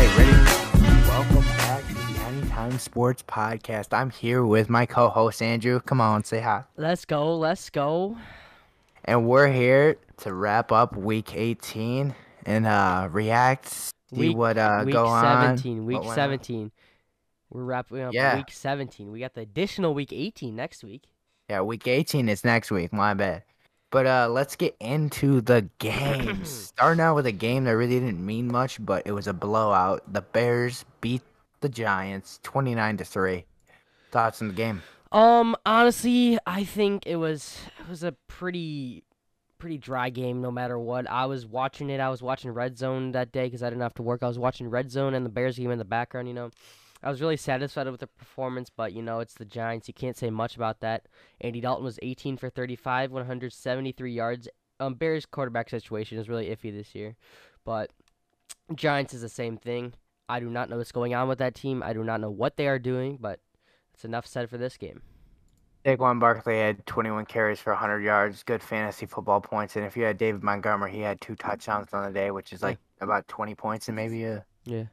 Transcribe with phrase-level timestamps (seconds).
[0.00, 1.08] right, ready?
[1.08, 3.88] Welcome back to the Anytime Sports Podcast.
[3.92, 5.80] I'm here with my co-host Andrew.
[5.80, 6.64] Come on, say hi.
[6.76, 7.36] Let's go.
[7.36, 8.16] Let's go.
[9.04, 12.14] And we're here to wrap up Week 18
[12.46, 15.58] and uh react, see Week- what uh week go on.
[15.58, 15.84] 17.
[15.84, 16.14] Week what went on.
[16.16, 16.72] 17.
[17.50, 18.36] We're wrapping up Yeah.
[18.36, 19.10] week 17.
[19.10, 21.04] We got the additional week 18 next week.
[21.48, 22.92] Yeah, Week 18 is next week.
[22.92, 23.42] My bad.
[23.90, 26.48] But uh let's get into the games.
[26.76, 30.02] Starting out with a game that really didn't mean much, but it was a blowout.
[30.12, 31.22] The Bears beat
[31.60, 33.44] the Giants 29 to 3.
[34.10, 34.82] Thoughts on the game?
[35.12, 39.02] Um, honestly, I think it was it was a pretty
[39.58, 41.10] pretty dry game no matter what.
[41.10, 42.00] I was watching it.
[42.00, 44.22] I was watching Red Zone that day cuz I didn't have to work.
[44.22, 46.50] I was watching Red Zone and the Bears game in the background, you know.
[47.02, 49.88] I was really satisfied with the performance, but you know, it's the Giants.
[49.88, 51.06] You can't say much about that.
[51.40, 54.48] Andy Dalton was 18 for 35, 173 yards.
[54.78, 57.16] Um Bears quarterback situation is really iffy this year.
[57.64, 57.90] But
[58.74, 59.94] Giants is the same thing.
[60.28, 61.82] I do not know what's going on with that team.
[61.82, 63.40] I do not know what they are doing, but
[63.94, 65.02] it's enough said for this game.
[65.84, 70.04] Saquon Barkley had 21 carries for 100 yards, good fantasy football points, and if you
[70.04, 73.54] had David Montgomery, he had two touchdowns on the day, which is like about 20
[73.54, 74.84] points and maybe a Yeah.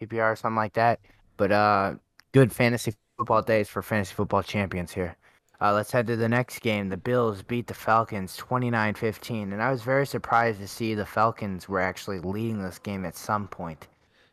[0.00, 1.00] PPR or something like that.
[1.40, 1.94] But uh,
[2.32, 5.16] good fantasy football days for fantasy football champions here.
[5.58, 6.90] Uh, let's head to the next game.
[6.90, 11.66] The Bills beat the Falcons 29-15, and I was very surprised to see the Falcons
[11.66, 13.88] were actually leading this game at some point,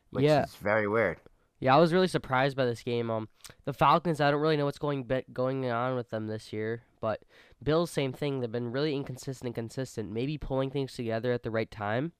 [0.09, 0.43] which Yeah.
[0.43, 1.21] is very weird.
[1.61, 3.09] Yeah, I was really surprised by this game.
[3.09, 3.29] Um,
[3.63, 7.21] the Falcons, I don't really know what's going going on with them this year, but
[7.63, 8.41] Bills, same thing.
[8.41, 10.11] They've been really inconsistent and consistent.
[10.11, 12.11] Maybe pulling things together at the right time,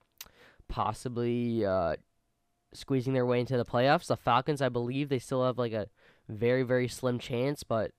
[0.69, 1.97] possibly uh,
[2.73, 4.07] squeezing their way into the playoffs.
[4.07, 5.87] The Falcons, I believe, they still have like a
[6.29, 7.91] very very slim chance, but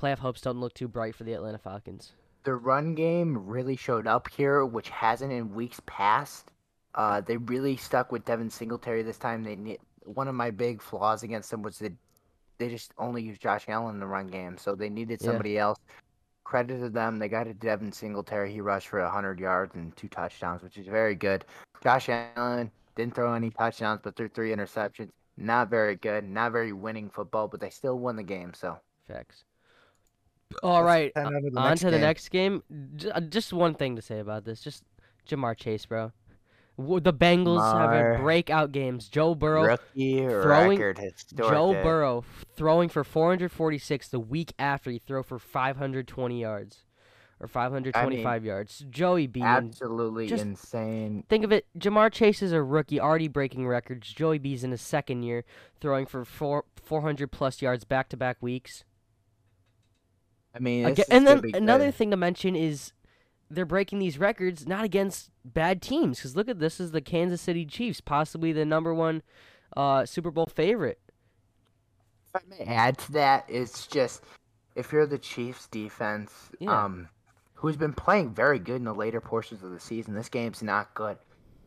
[0.00, 2.12] playoff hopes don't look too bright for the Atlanta Falcons.
[2.44, 6.50] the run game really showed up here, which hasn't in weeks past.
[6.94, 9.42] Uh, they really stuck with Devin Singletary this time.
[9.42, 11.92] They ne- one of my big flaws against them was that
[12.58, 15.28] they just only used Josh Allen in the run game, so they needed Yeah.
[15.28, 15.78] somebody else.
[16.44, 18.52] Credit to them, they got a Devin Singletary.
[18.52, 21.44] He rushed for hundred yards and two touchdowns, which is very good.
[21.82, 25.10] Josh Allen didn't throw any touchdowns, but threw three interceptions.
[25.36, 28.52] Not very good, not very winning football, but they still won the game.
[28.54, 28.78] So
[29.08, 29.44] Facts.
[30.62, 32.00] All right, head on to the next the game.
[32.00, 32.62] next game.
[33.12, 34.60] Uh, just one thing to say about this.
[34.60, 34.84] Just
[35.28, 36.12] Ja'Marr Chase, bro.
[36.76, 38.12] The Bengals have Ja'Marr.
[38.16, 39.08] had breakout games.
[39.08, 41.52] Joe Burrow, rookie throwing- record historic.
[41.52, 41.72] Joe.
[41.82, 42.24] Burrow
[42.56, 46.84] throwing for 446 the week after he threw for 520 yards
[47.40, 48.84] or 525 yards.
[48.90, 49.42] Joey B.
[49.42, 51.24] absolutely just- insane.
[51.28, 51.66] Think of it.
[51.78, 54.12] Ja'Marr Chase is a rookie, already breaking records.
[54.12, 55.44] Joey B's in his second year,
[55.80, 58.84] throwing for four 400 plus yards back to back weeks.
[60.54, 61.94] I mean, Aga- this is and then another good.
[61.96, 62.92] thing to mention is
[63.50, 66.18] they're breaking these records not against bad teams.
[66.18, 69.22] Because look at this is the Kansas City Chiefs, possibly the number one
[69.76, 71.00] uh, Super Bowl favorite.
[72.34, 74.22] If I may add to that, it's just
[74.76, 76.84] if you're the Chiefs defense, Yeah.
[76.84, 77.08] um,
[77.64, 80.12] who's been playing very good in the later portions of the season.
[80.12, 81.16] This game's not good.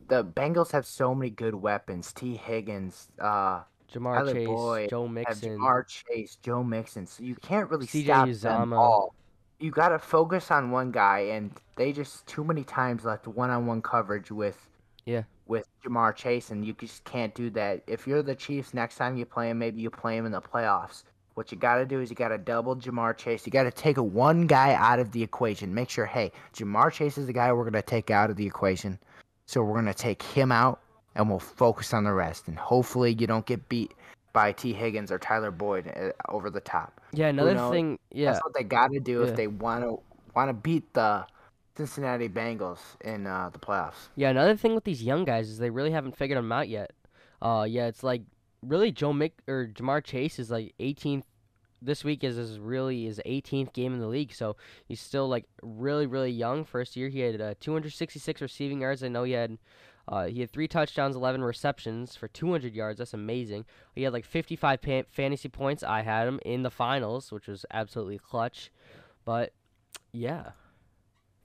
[0.06, 2.12] The Bengals have so many good weapons.
[2.12, 5.58] Tee Higgins, uh, Ja'Marr Tyler Chase, Boyd, Joe Mixon.
[5.58, 7.04] Ja'Marr Chase, Joe Mixon.
[7.08, 8.60] So you can't really CJ stop Uzomah.
[8.60, 9.12] them all.
[9.58, 13.82] You got to focus on one guy, and they just too many times left one-on-one
[13.82, 14.68] coverage with
[15.04, 15.24] Yeah.
[15.48, 17.82] with Ja'Marr Chase, and you just can't do that.
[17.88, 20.40] If you're the Chiefs, next time you play him, maybe you play him in the
[20.40, 21.02] playoffs.
[21.38, 23.46] What you got to do is you got to double Ja'Marr Chase.
[23.46, 25.72] You got to take a one guy out of the equation.
[25.72, 28.44] Make sure, hey, Ja'Marr Chase is the guy we're going to take out of the
[28.44, 28.98] equation.
[29.46, 30.80] So we're going to take him out,
[31.14, 32.48] and we'll focus on the rest.
[32.48, 33.94] And hopefully you don't get beat
[34.32, 37.00] by Tee Higgins or Tyler Boyd uh, over the top.
[37.12, 37.70] Yeah, another knows?
[37.72, 38.00] thing.
[38.10, 39.28] Yeah, That's what they got to do Yeah.
[39.28, 40.00] if they want to
[40.34, 41.24] want to beat the
[41.76, 44.08] Cincinnati Bengals in uh, the playoffs.
[44.16, 44.30] yeah.
[44.30, 46.90] Another thing with these young guys is they really haven't figured them out yet.
[47.40, 48.22] Uh, yeah, it's like
[48.62, 51.24] really Joe Mick or Ja'Marr Chase is like 18th.
[51.80, 55.44] This week is his really his 18th game in the league, so he's still like
[55.62, 56.64] really really young.
[56.64, 59.04] First year he had uh, 266 receiving yards.
[59.04, 59.58] I know he had
[60.08, 62.98] uh, he had three touchdowns, 11 receptions for 200 yards.
[62.98, 63.66] That's amazing.
[63.94, 65.82] He had like 55 pa- fantasy points.
[65.84, 68.72] I had him in the finals, which was absolutely clutch.
[69.24, 69.52] But
[70.12, 70.52] yeah,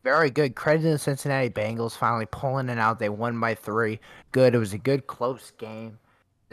[0.03, 0.55] Very good.
[0.55, 2.99] Credit to the Cincinnati Bengals finally pulling it out.
[2.99, 3.99] They won by three.
[4.31, 4.55] Good.
[4.55, 5.99] It was a good close game.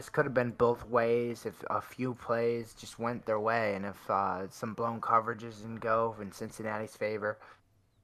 [0.01, 3.85] This could have been both ways if a few plays just went their way and
[3.85, 7.39] if uh, some blown coverages didn't go in Cincinnati's favor.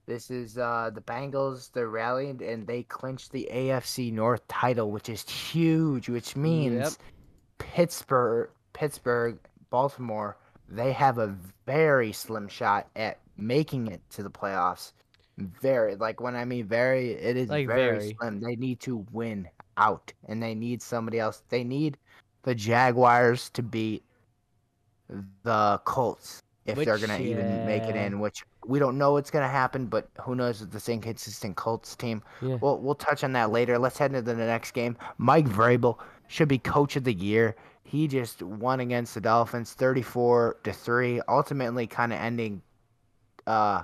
[0.05, 1.73] This is uh, the Bengals.
[1.73, 6.11] They rallied and they clinched the AFC North title, which is huge.
[6.11, 6.93] Which means Yep.
[7.57, 9.39] Pittsburgh, Pittsburgh,
[9.71, 10.37] Baltimore,
[10.69, 11.35] they have a
[11.65, 14.93] very slim shot at making it to the playoffs.
[15.39, 18.17] Very like when I mean very, it is Like very, very.
[18.21, 18.41] slim.
[18.43, 21.43] They need to win out, and they need somebody else.
[21.49, 21.97] They need
[22.43, 24.05] the Jaguars to beat
[25.43, 28.21] the Colts if they're gonna even make it in.
[28.21, 32.23] Which we don't know what's gonna happen, but who knows with this inconsistent Colts team.
[32.43, 32.57] Yeah.
[32.61, 33.79] We'll we'll touch on that later.
[33.79, 34.97] Let's head into the next game.
[35.19, 35.99] Mike Vrabel
[36.29, 37.55] should be coach of the year.
[37.85, 42.61] He just won against the Dolphins, thirty-four to three, ultimately kind of ending
[43.47, 43.83] uh,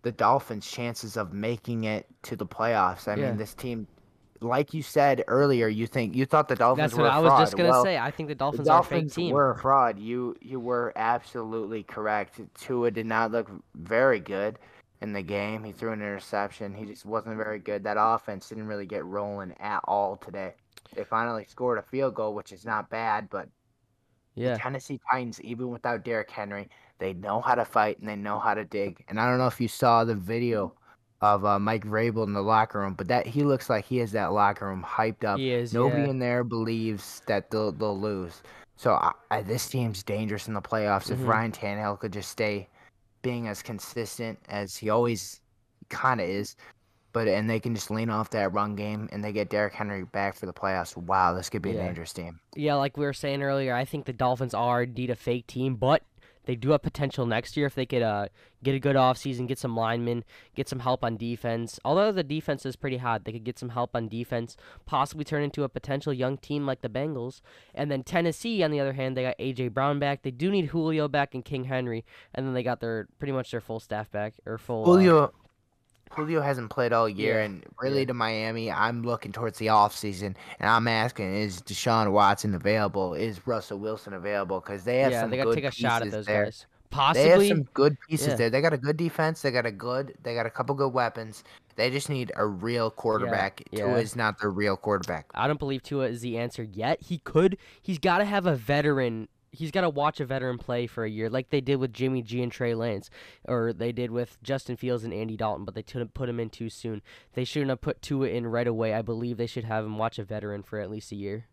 [0.00, 3.08] the Dolphins' chances of making it to the playoffs.
[3.08, 3.28] I Yeah.
[3.28, 3.86] mean, this team,
[4.40, 7.12] like you said earlier, you think you thought the Dolphins were a fraud.
[7.12, 7.40] That's were what I was fraud.
[7.42, 7.98] just gonna Well, say.
[7.98, 9.34] I think the the Dolphins, are a fake Dolphins team.
[9.34, 9.98] were a fraud.
[9.98, 12.40] You you were absolutely correct.
[12.54, 14.58] Tua did not look very good
[15.00, 15.64] in the game.
[15.64, 16.74] He threw an interception.
[16.74, 17.84] He just wasn't very good.
[17.84, 20.54] That offense didn't really get rolling at all today.
[20.94, 23.48] They finally scored a field goal, which is not bad, but
[24.34, 24.56] yeah.
[24.58, 26.68] Tennessee Titans, even without Derrick Henry,
[26.98, 29.04] they know how to fight and they know how to dig.
[29.08, 30.74] And I don't know if you saw the video
[31.20, 34.12] of uh, Mike Vrabel in the locker room, but that he looks like he has
[34.12, 35.38] that locker room hyped up.
[35.38, 35.72] He is.
[35.72, 36.10] Nobody yeah.
[36.10, 38.42] in there believes that they'll they'll lose.
[38.76, 41.10] So I, I, this team's dangerous in the playoffs.
[41.10, 41.26] If Mhm.
[41.28, 42.68] Ryan Tannehill could just stay
[43.22, 45.40] being as consistent as he always
[45.88, 46.56] kind of is,
[47.12, 50.04] but and they can just lean off that run game and they get Derrick Henry
[50.04, 50.94] back for the playoffs.
[50.96, 51.80] Wow, this could be Yeah.
[51.80, 52.38] a dangerous team.
[52.54, 55.76] Yeah, like we were saying earlier, I think the Dolphins are indeed a fake team,
[55.76, 56.02] but
[56.46, 58.28] they do have potential next year if they could uh,
[58.62, 61.78] get a good offseason, get some linemen, get some help on defense.
[61.84, 64.56] Although the defense is pretty hot, they could get some help on defense,
[64.86, 67.40] possibly turn into a potential young team like the Bengals.
[67.74, 70.22] And then Tennessee, on the other hand, they got AJ Brown back.
[70.22, 72.04] They do need Julio back and King Henry,
[72.34, 74.84] and then they got their pretty much their full staff back or full.
[75.18, 75.28] uh,
[76.12, 78.06] Julio hasn't played all year, Yeah, and really yeah.
[78.06, 83.14] to Miami, I'm looking towards the offseason, and I'm asking: Is Deshaun Watson available?
[83.14, 84.60] Is Russell Wilson available?
[84.60, 86.44] Because they have yeah, some they to good take a pieces shot at those there.
[86.46, 86.66] guys.
[86.90, 86.98] They
[87.28, 88.34] have Possibly, some good pieces yeah.
[88.36, 88.50] there.
[88.50, 89.42] They got a good defense.
[89.42, 90.14] They got a good.
[90.22, 91.44] They got a couple good weapons.
[91.74, 93.62] They just need a real quarterback.
[93.74, 93.96] Tua yeah.
[93.96, 95.26] is not the real quarterback.
[95.34, 97.02] I don't believe Tua is the answer yet.
[97.02, 97.58] He could.
[97.82, 99.28] He's got to have a veteran.
[99.56, 102.22] He's got to watch a veteran play for a year, like they did with Jimmy
[102.22, 103.10] G and Trey Lance,
[103.44, 105.64] or they did with Justin Fields and Andy Dalton.
[105.64, 107.02] But they couldn't put him in too soon.
[107.34, 108.94] They shouldn't have put Tua in right away.
[108.94, 111.46] I believe they should have him watch a veteran for at least a year.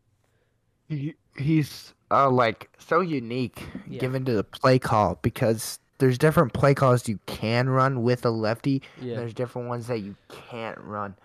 [0.89, 3.99] He, he's uh, like so unique Yeah.
[3.99, 8.29] given to the play call because there's different play calls you can run with a
[8.29, 8.81] lefty.
[9.01, 9.15] Yeah.
[9.15, 11.15] There's different ones that you can't run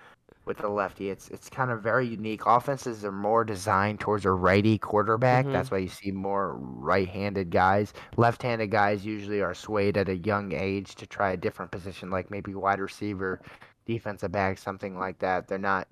[0.49, 1.11] with the lefty.
[1.11, 2.47] It's it's kind of very unique.
[2.47, 5.45] Offenses are more designed towards a righty quarterback.
[5.47, 5.53] Mhm.
[5.53, 7.93] That's why you see more right-handed guys.
[8.17, 12.31] Left-handed guys usually are swayed at a young age to try a different position, like
[12.31, 13.41] maybe wide receiver,
[13.87, 15.47] defensive back, something like that.
[15.47, 15.87] They're not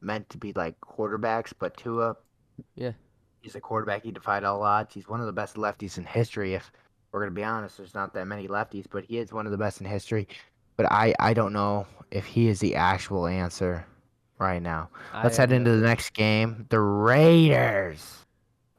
[0.00, 2.16] meant to be like quarterbacks, but Tua,
[2.74, 2.92] Yeah.
[3.42, 4.02] he's a quarterback.
[4.02, 4.94] He defied all odds.
[4.94, 6.54] He's one of the best lefties in history.
[6.54, 6.72] If
[7.12, 9.58] we're gonna be honest, there's not that many lefties, but he is one of the
[9.58, 10.26] best in history.
[10.80, 13.84] But I, I don't know if he is the actual answer
[14.38, 14.88] right now.
[15.22, 16.64] Let's I head into the next game.
[16.70, 18.24] The Raiders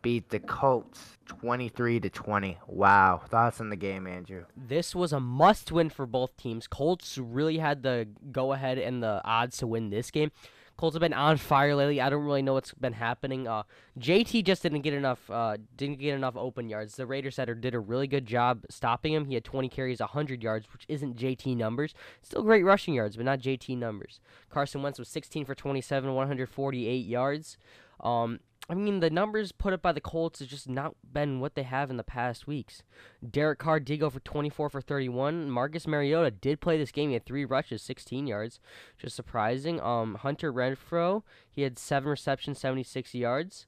[0.02, 2.58] beat the Colts 23 to 20.
[2.66, 3.22] Wow.
[3.30, 4.46] Thoughts on the game, Andrew?
[4.58, 6.66] This was a must win for both teams.
[6.66, 10.32] Colts really had the go ahead and the odds to win this game.
[10.82, 12.02] Colts have been on fire lately.
[12.02, 13.48] I don't really know what's been happening.
[13.48, 13.62] Uh,
[14.00, 15.30] JT just didn't get enough.
[15.30, 16.96] Uh, didn't get enough open yards.
[16.96, 19.26] The Raiders setter did a really good job stopping him.
[19.26, 21.94] He had 20 carries, 100 yards, which isn't JT numbers.
[22.24, 24.22] Still great rushing yards, but not JT numbers.
[24.50, 27.58] Carson Wentz was 16 for 27, 148 yards.
[28.00, 28.40] Um,
[28.70, 31.64] I mean, the numbers put up by the Colts has just not been what they
[31.64, 32.84] have in the past weeks.
[33.28, 35.50] Derek Carr did go for 24 for 31.
[35.50, 37.10] Marcus Mariota did play this game.
[37.10, 38.60] He had three rushes, 16 yards,
[38.98, 39.82] just surprising.
[39.82, 43.66] Um, Hunter Renfrow, he had seven receptions, 76 yards.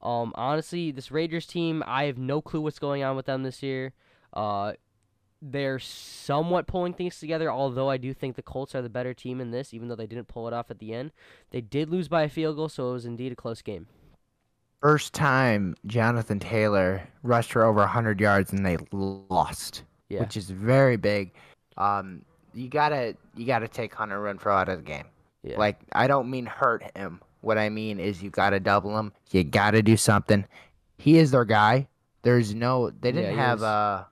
[0.00, 3.62] Um, honestly, this Raiders team, I have no clue what's going on with them this
[3.62, 3.92] year.
[4.32, 4.74] Uh,
[5.42, 9.40] they're somewhat pulling things together, although I do think the Colts are the better team
[9.40, 11.12] in this, even though they didn't pull it off at the end.
[11.50, 13.86] They did lose by a field goal, so it was indeed a close game.
[14.80, 20.20] First time Jonathan Taylor rushed for over 100 yards and they lost, Yeah.
[20.20, 21.32] which is very big.
[21.76, 22.22] Um,
[22.54, 25.04] you gotta you gotta take Hunter Renfrow out of the game.
[25.42, 25.58] Yeah.
[25.58, 27.20] Like I don't mean hurt him.
[27.40, 29.12] What I mean is you gotta double him.
[29.30, 30.44] You gotta do something.
[30.98, 31.86] He is their guy.
[32.22, 32.90] There's no.
[32.90, 33.64] They didn't he have is.
[33.64, 34.04] uh,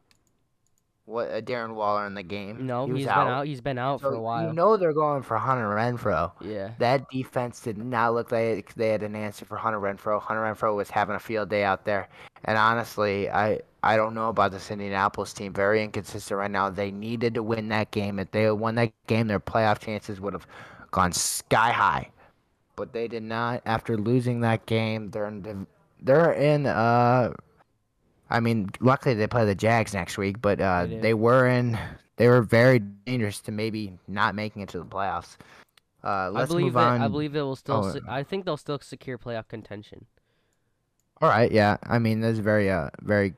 [1.07, 2.67] what uh, Darren Waller in the game.
[2.67, 3.25] No, he he's out.
[3.25, 3.47] been out.
[3.47, 4.47] He's been out So for a while.
[4.47, 6.33] You know they're going for Hunter Renfrow.
[6.41, 6.73] yeah.
[6.79, 10.21] That defense did not look like they had an answer for Hunter Renfrow.
[10.21, 12.09] Hunter Renfrow was having a field day out there,
[12.45, 15.53] and honestly, I I don't know about this Indianapolis team.
[15.53, 16.71] Very inconsistent right now.
[16.71, 18.19] They needed to win that game.
[18.19, 20.47] If they had won that game, their playoff chances would have
[20.91, 22.11] gone sky high,
[22.75, 23.63] but they did not.
[23.65, 25.67] After losing that game, they're in
[26.03, 27.33] they're in uh.
[28.29, 31.79] I mean, luckily they play the Jags next week, but uh, They they were in
[32.17, 35.37] they were very dangerous to maybe not making it to the playoffs.
[36.03, 37.01] Uh, let's I believe on.
[37.01, 37.85] I believe they will still.
[37.85, 40.07] Oh, se- I think they'll still secure playoff contention.
[41.21, 41.79] All right, yeah.
[41.83, 43.35] I mean, there's a very, uh, very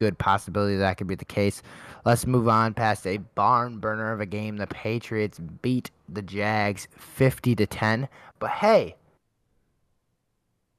[0.00, 1.62] good possibility that could be the case.
[2.04, 4.56] Let's move on past a barn burner of a game.
[4.56, 8.08] The Patriots beat the Jags 50 to 10.
[8.38, 8.96] But hey,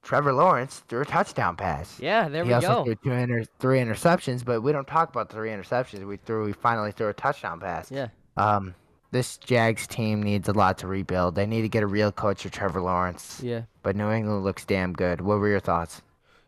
[0.10, 2.00] Trevor Lawrence threw a touchdown pass.
[2.00, 2.84] Yeah, there he we also go.
[2.84, 6.04] threw two inter- three interceptions, but we don't talk about the three interceptions.
[6.04, 7.92] We threw, we finally threw a touchdown pass.
[7.92, 8.08] Yeah.
[8.36, 8.74] Um,
[9.12, 11.36] this Jags team needs a lot to rebuild.
[11.36, 13.40] They need to get a real coach for Trevor Lawrence.
[13.44, 13.66] Yeah.
[13.84, 15.22] But New England looks damn good.
[15.22, 16.02] What were your thoughts?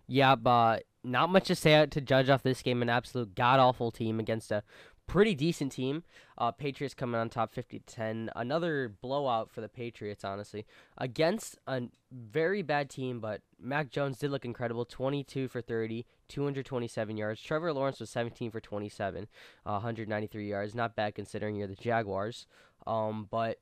[0.08, 2.82] Yeah, but not much to say out to judge off this game.
[2.82, 4.64] An absolute god awful team against a
[5.06, 6.02] pretty decent team.
[6.42, 8.32] Uh, Patriots coming on top 50 10.
[8.36, 10.66] Another blowout for the Patriots, honestly,
[10.98, 13.20] against a very bad team.
[13.20, 17.44] But Mac Jones did look incredible 22 for 30, 227 yards.
[17.44, 19.28] Trevor Lawrence was 17 for 27,
[19.68, 20.74] uh, 193 yards.
[20.74, 22.48] Not bad considering you're the Jaguars.
[22.88, 23.60] Um, but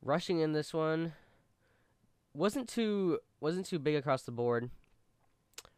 [0.00, 1.14] rushing in this one
[2.32, 4.70] wasn't too wasn't too big across the board.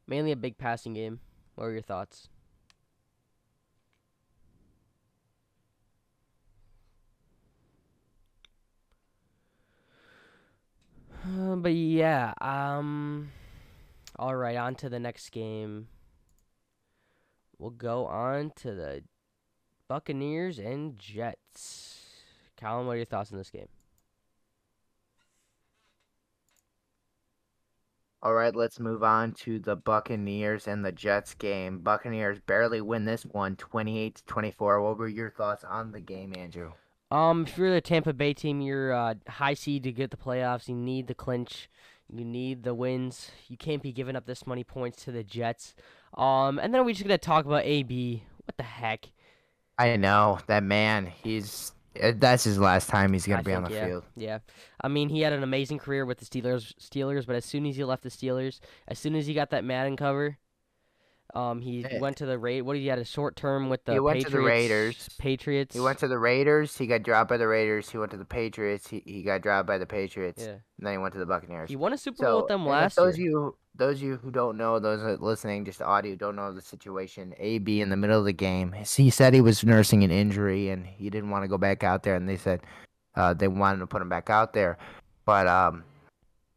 [0.07, 1.21] Mainly a big passing game.
[1.55, 2.29] What were your thoughts?
[11.27, 13.31] Uh, but yeah, um
[14.19, 15.89] all right, on to the next game.
[17.59, 19.03] We'll go on to the
[19.89, 22.05] Buccaneers and Jets.
[22.59, 23.69] Colin, what are your thoughts on this game?
[28.23, 31.79] All right, let's move on to the Buccaneers and the Jets game.
[31.79, 34.83] Buccaneers barely win this one, 28 to 24.
[34.83, 36.73] What were your thoughts on the game, Andrew?
[37.11, 40.69] Um, if you're the Tampa Bay team, you're uh, high seed to get the playoffs.
[40.69, 41.69] You need the clinch.
[42.13, 43.31] You need the wins.
[43.49, 45.75] You can't be giving up this many points to the Jets.
[46.15, 48.25] Um, and then we're just gonna talk about AB.
[48.45, 49.07] What the heck?
[49.79, 51.07] I know that man.
[51.07, 51.73] He's
[52.03, 54.05] uh, that's his last time he's gonna I be on the yeah, field.
[54.17, 54.39] Yeah,
[54.81, 56.75] I mean he had an amazing career with the Steelers.
[56.81, 59.65] Steelers, but as soon as he left the Steelers, as soon as he got that
[59.65, 60.39] Madden cover,
[61.37, 62.01] um, he Yeah.
[62.01, 64.25] went to the Ra What he had a short term with the He went to
[64.27, 64.43] Patriots.
[64.43, 65.09] the Raiders.
[65.19, 65.75] Patriots.
[65.75, 66.77] He went to the Raiders.
[66.79, 67.91] He got dropped by the Raiders.
[67.91, 68.89] He went to the Patriots.
[68.89, 70.43] He, he got dropped by the Patriots.
[70.43, 71.69] Yeah, And then he went to the Buccaneers.
[71.69, 73.31] he won a Super Bowl with them last those year.
[73.31, 77.35] you those of you who don't know, those listening, just audio, don't know the situation.
[77.39, 80.87] AB in the middle of the game, he said he was nursing an injury and
[80.87, 82.63] he didn't want to go back out there, and they said
[83.17, 84.79] uh, they wanted to put him back out there,
[85.27, 85.85] but um,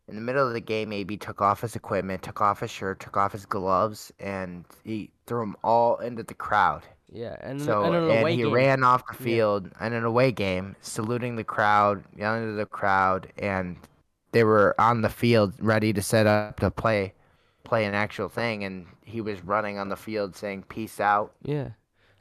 [0.09, 2.99] in the middle of the game, AB took off his equipment, took off his shirt,
[2.99, 6.83] took off his gloves, and he threw them all into the crowd.
[7.11, 8.51] Yeah, and So and an and he game.
[8.53, 9.23] ran off the Yeah.
[9.25, 13.77] field in an away game, saluting the crowd, yelling to the crowd, and
[14.31, 17.13] they were on the field ready to set up to play,
[17.63, 21.69] play an actual thing, and he was running on the field saying "Peace out." Yeah.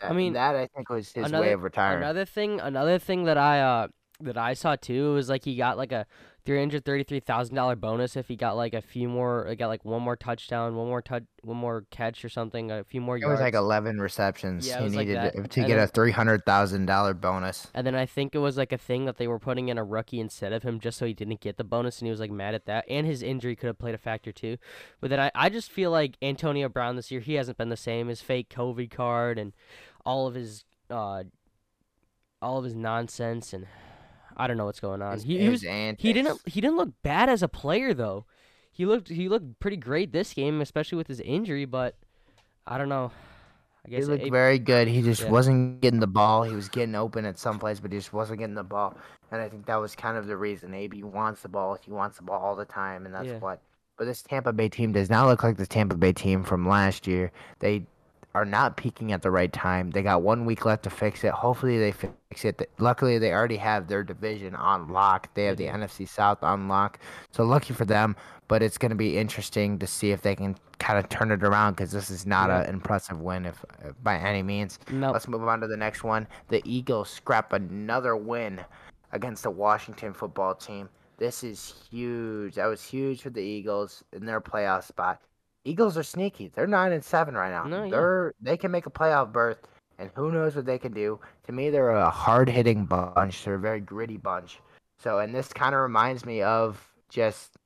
[0.01, 1.99] I mean, that I think was his another- way of retiring.
[2.03, 3.89] Another thing, another thing that I uh
[4.21, 6.07] that I saw too was like he got like a
[6.45, 9.55] three hundred thirty three thousand dollar bonus if he got like a few more, uh,
[9.55, 13.01] got like one more touchdown, one more touch, one more catch or something, a few
[13.01, 13.25] more yards.
[13.25, 13.41] it yards.
[13.41, 14.67] was like eleven receptions.
[14.67, 17.69] Yeah, he was like needed to, get then- a three hundred thousand dollar bonus.
[17.75, 19.85] and then I think it was like a thing that they were putting in a
[19.85, 22.33] rookie instead of him just so he didn't get the bonus, and he was like
[22.33, 22.85] mad at that.
[22.89, 24.57] And his injury could have played a factor too.
[25.01, 27.77] But then I, I just feel like Antonio Brown this year, he hasn't been the
[27.77, 28.09] same.
[28.09, 29.53] His fake COVID card and
[30.05, 31.25] all of his uh,
[32.41, 33.67] all of his nonsense, and
[34.39, 35.15] I don't know what's going on.
[35.15, 38.25] His- He, he was he didn't he didn't look bad as a player though.
[38.71, 41.65] He looked he looked pretty great this game, especially with his injury.
[41.65, 41.97] But
[42.67, 43.11] I don't know.
[43.85, 44.87] I guess He looked it- very good.
[44.89, 45.31] He just Yeah.
[45.31, 46.43] wasn't getting the ball.
[46.45, 48.97] He was getting open at some place, but he just wasn't getting the ball.
[49.33, 50.75] And I think that was kind of the reason.
[50.75, 51.77] AB wants the ball.
[51.81, 53.39] He wants the ball all the time, and that's Yeah.
[53.39, 53.61] what.
[53.97, 57.07] But this Tampa Bay team does not look like the Tampa Bay team from last
[57.09, 57.33] year.
[57.59, 57.87] They
[58.39, 59.91] are not peaking at the right time.
[59.91, 61.33] They got one week left to fix it.
[61.33, 62.71] Hopefully they fix it.
[62.79, 65.35] Luckily they already have their division on lock.
[65.35, 65.83] They have the mm-hmm.
[65.83, 67.01] NFC South on lock.
[67.33, 68.15] So lucky for them.
[68.47, 71.43] But it's going to be interesting to see if they can kind of turn it
[71.43, 72.61] around because this is not Yeah.
[72.63, 74.79] an impressive win if uh, by any means.
[74.89, 75.11] no.
[75.11, 76.29] Let's move on to the next one.
[76.47, 78.65] The Eagles scrap another win
[79.11, 80.89] against the Washington football team.
[81.17, 82.55] This is huge.
[82.55, 85.21] That was huge for the Eagles in their playoff spot.
[85.65, 86.51] Eagles are sneaky.
[86.55, 87.65] They're nine and seven right now.
[87.65, 87.91] No.
[87.91, 89.59] They're they can make a playoff berth,
[89.99, 91.21] and who knows what they can do.
[91.45, 93.45] To me, they're a hard hitting bunch.
[93.45, 94.61] They're a very gritty bunch.
[94.99, 97.57] So, and this kind of reminds me of just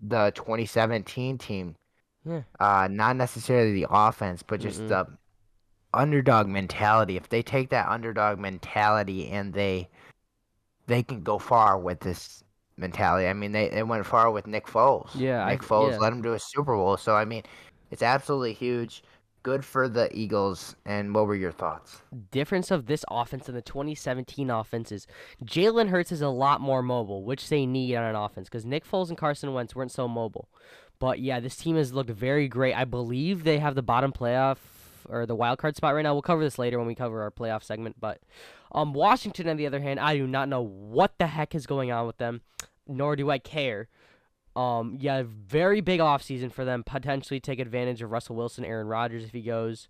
[0.00, 1.76] the 2017 team.
[2.24, 2.42] Yeah.
[2.60, 4.88] Uh, not necessarily the offense, but just Mm-mm.
[4.88, 5.06] the
[5.94, 7.16] underdog mentality.
[7.16, 9.88] If they take that underdog mentality and they
[10.86, 12.41] they can go far with this
[12.76, 13.26] mentality.
[13.28, 15.10] I mean, they, they went far with Nick Foles.
[15.14, 15.98] Yeah, I- Nick Foles yeah.
[15.98, 16.96] led them to a Super Bowl.
[16.96, 17.42] So I mean,
[17.90, 19.02] it's absolutely huge.
[19.42, 20.76] good for the Eagles.
[20.86, 22.02] And what were your thoughts?
[22.30, 25.06] Difference of this offense and the 2017 offense is
[25.44, 28.88] Jalen Hurts is a lot more mobile, which they need on an offense because Nick
[28.88, 30.48] Foles and Carson Wentz weren't so mobile.
[30.98, 32.74] But yeah, this team has looked very great.
[32.74, 34.58] I believe they have the bottom playoff
[35.08, 36.12] or the wild card spot right now.
[36.12, 37.96] We'll cover this later when we cover our playoff segment.
[37.98, 38.20] But
[38.70, 41.90] um, Washington, on the other hand, I do not know what the heck is going
[41.90, 42.42] on with them,
[42.86, 43.88] nor do I care.
[44.54, 46.84] Um, yeah, very big offseason for them.
[46.84, 49.88] Potentially take advantage of Russell Wilson, Aaron Rodgers if he goes.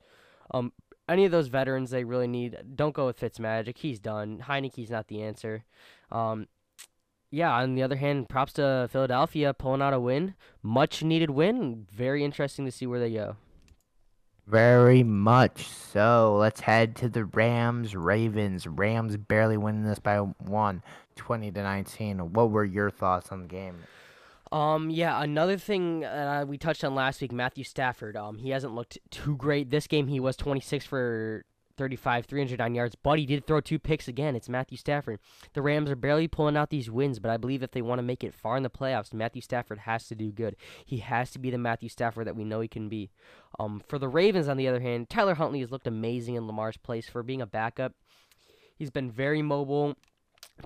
[0.53, 0.73] Um,
[1.09, 2.57] any of those veterans they really need.
[2.75, 3.79] Don't go with Fitzmagic.
[3.79, 4.45] He's done.
[4.47, 5.65] Heinicke's not the answer.
[6.11, 6.47] Um,
[7.31, 10.35] yeah, on the other hand, props to Philadelphia pulling out a win.
[10.63, 11.87] Much needed win.
[11.91, 13.37] Very interesting to see where they go.
[14.47, 16.37] Very much so.
[16.39, 18.67] Let's head to the Rams Ravens.
[18.67, 20.83] Rams barely winning this by one,
[21.17, 22.33] 20 to 19.
[22.33, 23.77] What were your thoughts on the game?
[24.51, 28.17] Um, yeah, another thing uh, we touched on last week, Matthew Stafford.
[28.17, 29.71] Um, he hasn't looked too great.
[29.71, 31.45] This game, he was 26 for
[31.79, 34.37] 35, 309 yards, but he did throw two picks again.
[34.37, 35.21] It's Matthew Stafford.
[35.55, 38.05] The Rams are barely pulling out these wins, but I believe if they want to
[38.05, 40.57] make it far in the playoffs, Matthew Stafford has to do good.
[40.85, 43.11] He has to be the Matthew Stafford that we know he can be.
[43.59, 46.77] Um, for the Ravens, on the other hand, Tyler Huntley has looked amazing in Lamar's
[46.77, 47.95] place for being a backup.
[48.77, 49.97] He's been very mobile,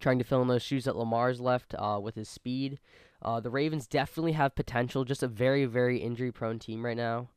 [0.01, 2.79] trying to fill in those shoes that Lamar's left uh, with his speed.
[3.23, 5.05] Uh, the Ravens definitely have potential.
[5.05, 7.29] Just a very, very injury prone team right now.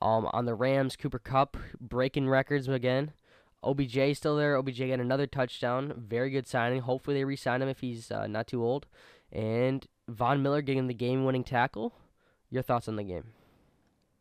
[0.00, 3.12] Um, on the Rams, Cooper Kupp breaking records again.
[3.62, 4.56] OBJ still there.
[4.56, 5.92] OBJ got another touchdown.
[5.96, 6.80] Very good signing.
[6.82, 8.86] Hopefully they re-sign him if he's uh, not too old.
[9.32, 11.92] And Von Miller getting the game-winning tackle.
[12.50, 13.24] Your thoughts on the game?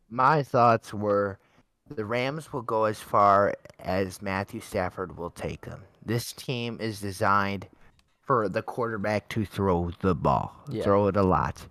[0.10, 1.38] My thoughts were
[1.90, 5.84] the Rams will go as far as Matthew Stafford will take them.
[6.08, 7.68] This team is designed
[8.22, 10.82] for the quarterback to throw the ball, yeah.
[10.82, 11.66] throw it a lot.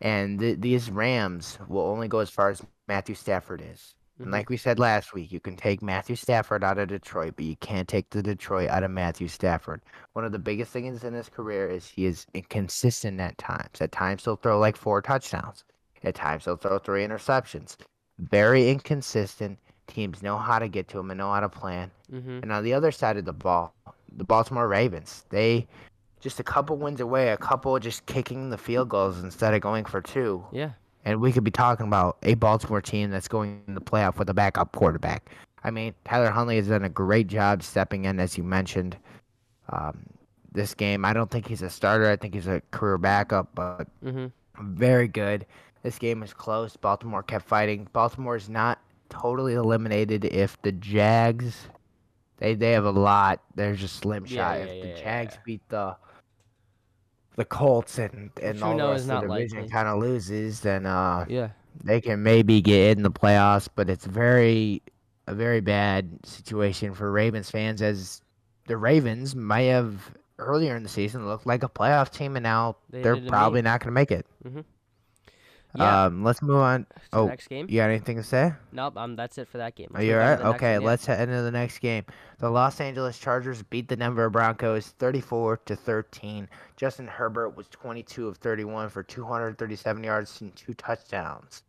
[0.00, 3.94] And th- these Rams will only go as far as Matthew Stafford is.
[4.14, 4.22] Mm-hmm.
[4.24, 7.44] And like we said last week, you can take Matthew Stafford out of Detroit, but
[7.44, 9.82] you can't take the Detroit out of Matthew Stafford.
[10.14, 13.80] One of the biggest things in his career is he is inconsistent at times.
[13.80, 15.62] At times he'll throw like four touchdowns.
[16.02, 17.76] At times he'll throw three interceptions.
[18.18, 19.58] Very inconsistent.
[19.86, 21.90] Teams know how to get to him and know how to plan.
[22.12, 22.40] Mm-hmm.
[22.42, 23.74] And on the other side of the ball,
[24.16, 25.66] the Baltimore Ravens, they
[26.20, 29.84] just a couple wins away, a couple just kicking the field goals instead of going
[29.84, 30.44] for two.
[30.52, 30.70] Yeah.
[31.04, 34.28] And we could be talking about a Baltimore team that's going in the playoff with
[34.28, 35.30] a backup quarterback.
[35.62, 38.96] I mean, Tyler Huntley has done a great job stepping in, as you mentioned.
[39.68, 40.06] Um,
[40.52, 42.10] this game, I don't think he's a starter.
[42.10, 44.26] I think he's a career backup, but mm-hmm.
[44.60, 45.46] very good.
[45.82, 46.76] This game is close.
[46.76, 47.86] Baltimore kept fighting.
[47.92, 51.68] Baltimore is not totally eliminated if the Jags
[52.38, 53.42] they they have a lot.
[53.54, 54.26] They're just slim.
[54.26, 55.96] Yeah, yeah, if the yeah, Jags beat the
[57.36, 61.24] the Colts and and all the rest of the division kind of loses, then uh,
[61.28, 61.50] yeah,
[61.82, 63.68] they can maybe get in the playoffs.
[63.74, 64.82] But it's very
[65.26, 68.22] a very bad situation for Ravens fans, as
[68.66, 72.76] the Ravens might have earlier in the season looked like a playoff team, and now
[72.90, 74.26] they are probably not going to make it.
[74.44, 74.60] Mm-hmm.
[75.78, 76.04] Yeah.
[76.04, 76.84] Um, let's move on.
[76.84, 77.66] To oh, next game.
[77.68, 78.52] You got anything to say?
[78.72, 78.96] Nope.
[78.96, 79.88] Um, that's it for that game.
[79.90, 80.40] Let's Are you alright?
[80.40, 82.04] Okay, let's head into the next game.
[82.38, 86.48] The Los Angeles Chargers beat the Denver Broncos 34 to 13.
[86.76, 91.62] Justin Herbert was 22 of 31 for 237 yards and two touchdowns.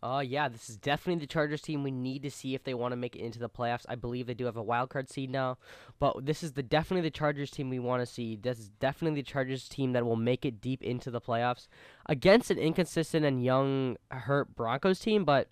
[0.00, 1.82] Uh, yeah, this is definitely the Chargers team.
[1.82, 3.84] We need to see if they want to make it into the playoffs.
[3.88, 5.58] I believe they do have a wild card seed now,
[5.98, 8.36] but this is the definitely the Chargers team we want to see.
[8.36, 11.66] This is definitely the Chargers team that will make it deep into the playoffs
[12.06, 15.24] against an inconsistent and young, hurt Broncos team.
[15.24, 15.48] But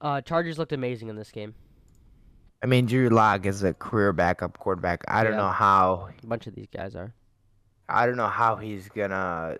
[0.00, 1.54] uh, Chargers looked amazing in this game.
[2.60, 5.04] I mean, Drew Lock is a career backup quarterback.
[5.06, 5.38] I don't yeah.
[5.38, 7.14] know how a bunch of these guys are.
[7.88, 9.58] I don't know how he's gonna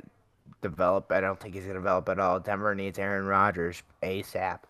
[0.63, 1.11] develop.
[1.13, 2.41] I don't think he's going to develop at all.
[2.41, 4.61] Denver needs Aaron Rodgers ASAP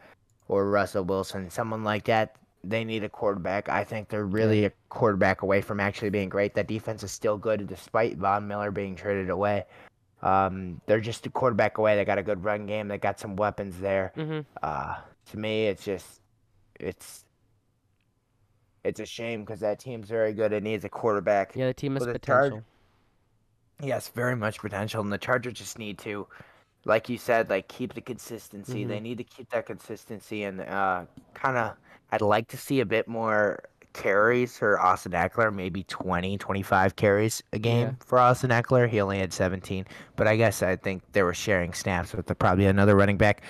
[0.49, 2.37] or Russell Wilson, someone like that.
[2.63, 3.69] They need a quarterback.
[3.69, 6.55] I think they're really a quarterback away from actually being great.
[6.55, 9.65] That defense is still good despite Von Miller being traded away.
[10.23, 11.97] Um, they're just a quarterback away.
[11.97, 12.89] They got a good run game.
[12.89, 14.13] They got some weapons there.
[14.17, 14.41] Mm-hmm.
[14.63, 14.97] Uh,
[15.31, 16.23] to me, it's just
[16.81, 17.27] it's
[18.83, 20.53] it's a shame because that team's very good.
[20.53, 21.53] It needs a quarterback.
[21.55, 22.51] Yeah, the team has potential.
[22.51, 22.65] Char-
[23.81, 26.27] Yes, very much potential, and the Chargers just need to,
[26.85, 28.81] like you said, like keep the consistency.
[28.81, 28.89] Mm-hmm.
[28.89, 31.77] They need to keep that consistency, and uh, kind of,
[32.13, 37.43] I'd like to see a bit more carries for Austin Ekeler, maybe 20, 25 carries
[37.53, 38.05] a game yeah.
[38.05, 38.89] for Austin Ekeler.
[38.89, 42.35] He only had 17, but I guess I think they were sharing snaps with the,
[42.35, 43.43] probably another running back.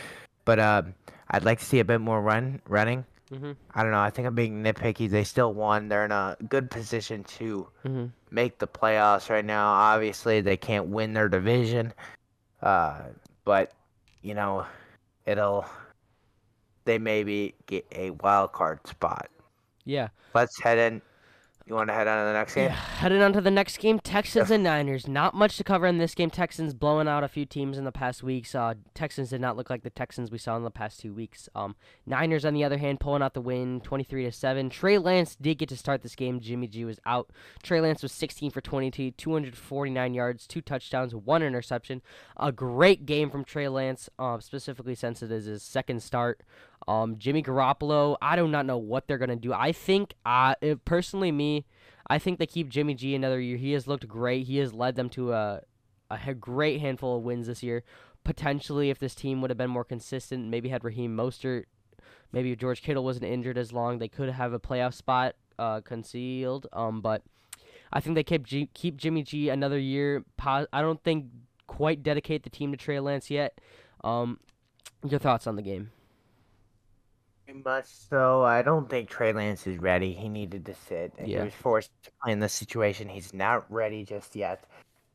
[0.44, 0.82] But uh,
[1.30, 3.04] I'd like to see a bit more run running.
[3.34, 3.52] Mm-hmm.
[3.74, 4.00] I don't know.
[4.00, 5.10] I think I'm being nitpicky.
[5.10, 5.88] They still won.
[5.88, 8.06] They're in a good position to mm-hmm.
[8.30, 9.72] make the playoffs right now.
[9.72, 11.92] Obviously, they can't win their division,
[12.62, 13.00] uh,
[13.44, 13.72] but
[14.22, 14.66] you know,
[15.26, 15.66] it'll
[16.84, 19.28] they maybe get a wild card spot.
[19.84, 20.08] Yeah.
[20.34, 21.02] Let's head in.
[21.66, 22.64] You want to head on to the next game?
[22.66, 25.09] Yeah, heading on to the next game, Texans and Niners.
[25.09, 26.29] Not much to cover in this game.
[26.29, 28.55] Texans blowing out a few teams in the past weeks.
[28.55, 31.48] Uh, Texans did not look like the Texans we saw in the past two weeks.
[31.55, 31.74] Um,
[32.05, 34.68] Niners, on the other hand, pulling out the win, twenty-three to seven.
[34.68, 36.38] Trey Lance did get to start this game.
[36.38, 37.31] Jimmy G was out.
[37.62, 42.03] Trey Lance was sixteen for twenty-two, two hundred forty-nine yards, two touchdowns, one interception.
[42.37, 46.42] A great game from Trey Lance, uh, specifically since it is his second start.
[46.86, 49.52] Um, Jimmy Garoppolo, I do not know what they're gonna do.
[49.52, 51.64] I think, uh, it, personally, me,
[52.06, 53.56] I think they keep Jimmy G another year.
[53.56, 54.46] He has looked great.
[54.46, 55.62] He has led them to a
[56.10, 57.82] a great handful of wins this year.
[58.24, 61.64] Potentially, if this team would have been more consistent, maybe had Raheem Mostert,
[62.30, 65.80] maybe if George Kittle wasn't injured as long, they could have a playoff spot uh,
[65.80, 66.66] concealed.
[66.72, 67.22] Um, but
[67.92, 70.24] I think they keep G- keep Jimmy G another year.
[70.38, 71.26] I don't think
[71.66, 73.60] quite dedicate the team to Trey Lance yet.
[74.02, 74.38] Um,
[75.06, 75.90] your thoughts on the game?
[77.52, 78.42] Much so.
[78.42, 80.12] I don't think Trey Lance is ready.
[80.12, 81.12] He needed to sit.
[81.18, 81.38] And Yeah.
[81.38, 83.09] He was forced to play in this situation.
[83.09, 84.64] He's not ready just yet.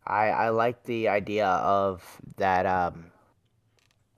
[0.06, 2.04] I I like the idea of
[2.38, 3.12] that um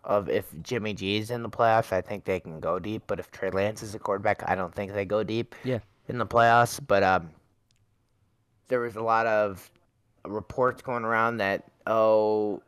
[0.03, 3.03] of if Jimmy G is in the playoffs, I think they can go deep.
[3.07, 5.55] But if Trey Lance is a quarterback, I don't think they go deep.
[5.63, 5.79] Yeah.
[6.07, 7.29] In the playoffs, but um,
[8.67, 9.69] there was a lot of
[10.25, 12.61] reports going around that oh,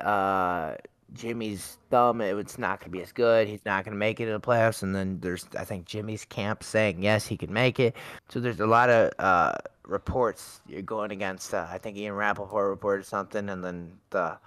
[0.00, 0.74] uh,
[1.14, 3.48] Jimmy's thumb, it's not going to be as good.
[3.48, 4.82] He's not going to make it in the playoffs.
[4.82, 7.96] And then there's, I think, Jimmy's camp saying, yes, he can make it.
[8.28, 11.54] So there's a lot of uh, reports you're going against.
[11.54, 14.38] Uh, I think Ian Rapoport reported something, and then the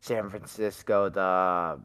[0.00, 1.80] San Francisco, the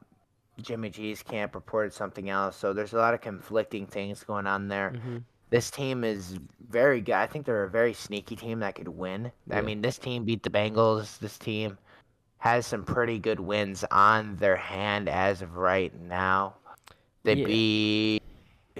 [0.62, 2.56] Jimmy G's camp reported something else.
[2.56, 4.92] So there's a lot of conflicting things going on there.
[4.96, 5.18] Mm-hmm.
[5.50, 7.16] This team is very good.
[7.16, 9.32] I think they're a very sneaky team that could win.
[9.48, 9.58] Yeah.
[9.58, 11.20] I mean, this team beat the Bengals.
[11.20, 11.78] This team
[12.44, 16.54] has some pretty good wins on their hand as of right now.
[17.24, 17.46] They Yeah.
[17.46, 18.24] beat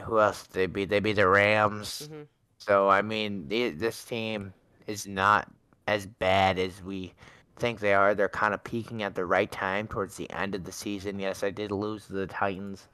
[0.04, 0.44] who else?
[0.48, 2.10] They beat they beat the Rams.
[2.12, 2.28] Mhm.
[2.58, 4.54] So I mean, the, this team
[4.86, 5.50] is not
[5.88, 7.14] as bad as we
[7.56, 8.14] think they are.
[8.14, 11.18] They're kind of peaking at the right time towards the end of the season.
[11.18, 12.90] Yes, I did lose to the Titans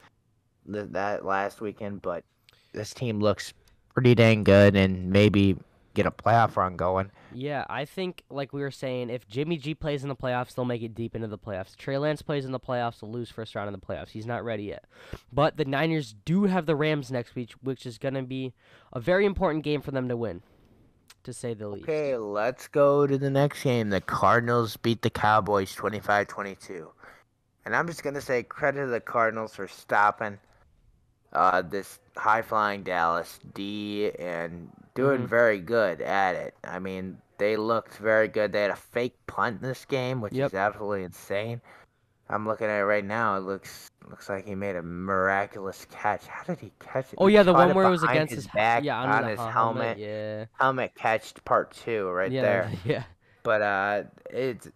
[0.72, 2.24] th- that last weekend, but
[2.74, 3.54] this team looks
[3.96, 5.58] pretty dang good and maybe
[5.94, 7.12] get a playoff run going.
[7.34, 10.66] Yeah, I think like we were saying, if Jimmy G plays in the playoffs, they'll
[10.66, 11.76] make it deep into the playoffs.
[11.76, 14.10] Trey Lance plays in the playoffs, they'll lose first round in the playoffs.
[14.10, 14.86] He's not ready yet.
[15.32, 18.54] But the Niners do have the Rams next week, which is gonna be
[18.94, 20.42] a very important game for them to win,
[21.24, 21.84] to say the least.
[21.84, 23.90] Okay, let's go to the next game.
[23.90, 26.88] The Cardinals beat the Cowboys 25-22.
[27.66, 30.40] And I'm just going to say credit to the Cardinals for stopping
[31.34, 34.70] uh, this high-flying Dallas D and
[35.00, 35.30] doing Mhm.
[35.30, 36.56] very good at it.
[36.64, 38.52] I mean, they looked very good.
[38.52, 40.48] They had a fake punt in this game, which Yep.
[40.48, 41.62] is absolutely insane.
[42.30, 43.36] I'm looking at it right now.
[43.38, 46.26] It looks looks like he made a miraculous catch.
[46.28, 47.18] How did he catch it?
[47.20, 49.24] Oh He yeah, the one it where it was against his his, back yeah on
[49.28, 49.98] his hel- helmet.
[50.00, 52.72] Yeah, Helmet catched part two right yeah, there.
[52.86, 53.04] yeah.
[53.44, 54.68] But uh, it's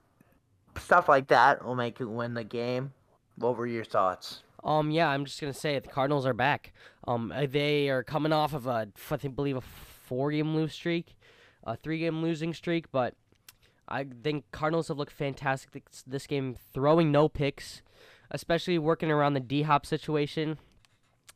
[0.78, 2.94] stuff like that will make you win the game.
[3.38, 4.44] What were your thoughts?
[4.64, 5.84] Um, yeah, I'm just gonna say it.
[5.84, 6.72] The Cardinals are back.
[7.08, 9.62] Um, uh, they are coming off of a, I think, believe a
[10.14, 11.16] four-game lose streak,
[11.64, 12.92] a three-game losing streak.
[12.92, 13.16] But
[13.88, 17.82] I think Cardinals have looked fantastic this, this game, throwing no picks,
[18.30, 20.60] especially working around the D Hop situation.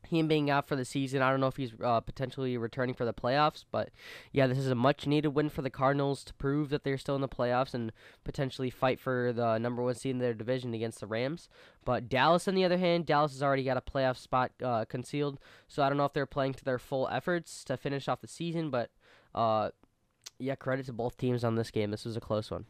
[0.10, 3.06] Him being out for the season, I don't know if he's uh, potentially returning for
[3.06, 3.90] the playoffs, but
[4.32, 7.22] yeah, this is a much-needed win for the Cardinals to prove that they're still in
[7.22, 7.92] the playoffs and
[8.24, 11.50] potentially fight for the number one seed in their division against the Rams.
[11.86, 15.40] But Dallas, on the other hand, Dallas has already got a playoff spot uh, concealed,
[15.68, 18.28] so I don't know if they're playing to their full efforts to finish off the
[18.28, 18.70] season.
[18.70, 18.92] But
[19.34, 19.72] uh,
[20.40, 21.92] yeah, credit to both teams on this game.
[21.92, 22.66] This was a close one.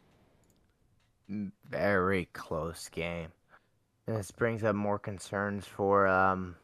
[1.68, 3.28] Very close game.
[4.06, 6.56] And this brings up more concerns for um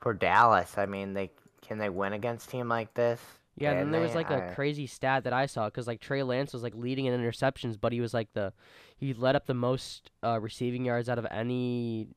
[0.00, 0.76] for Dallas.
[0.78, 1.30] I mean, they
[1.62, 3.20] can they win against a team like this?
[3.56, 6.00] Yeah, and then there was like a I- crazy stat that I saw because like
[6.00, 8.52] Trey Lance was like leading in interceptions, but he was like the
[8.96, 12.08] he led up the most uh, receiving yards out of any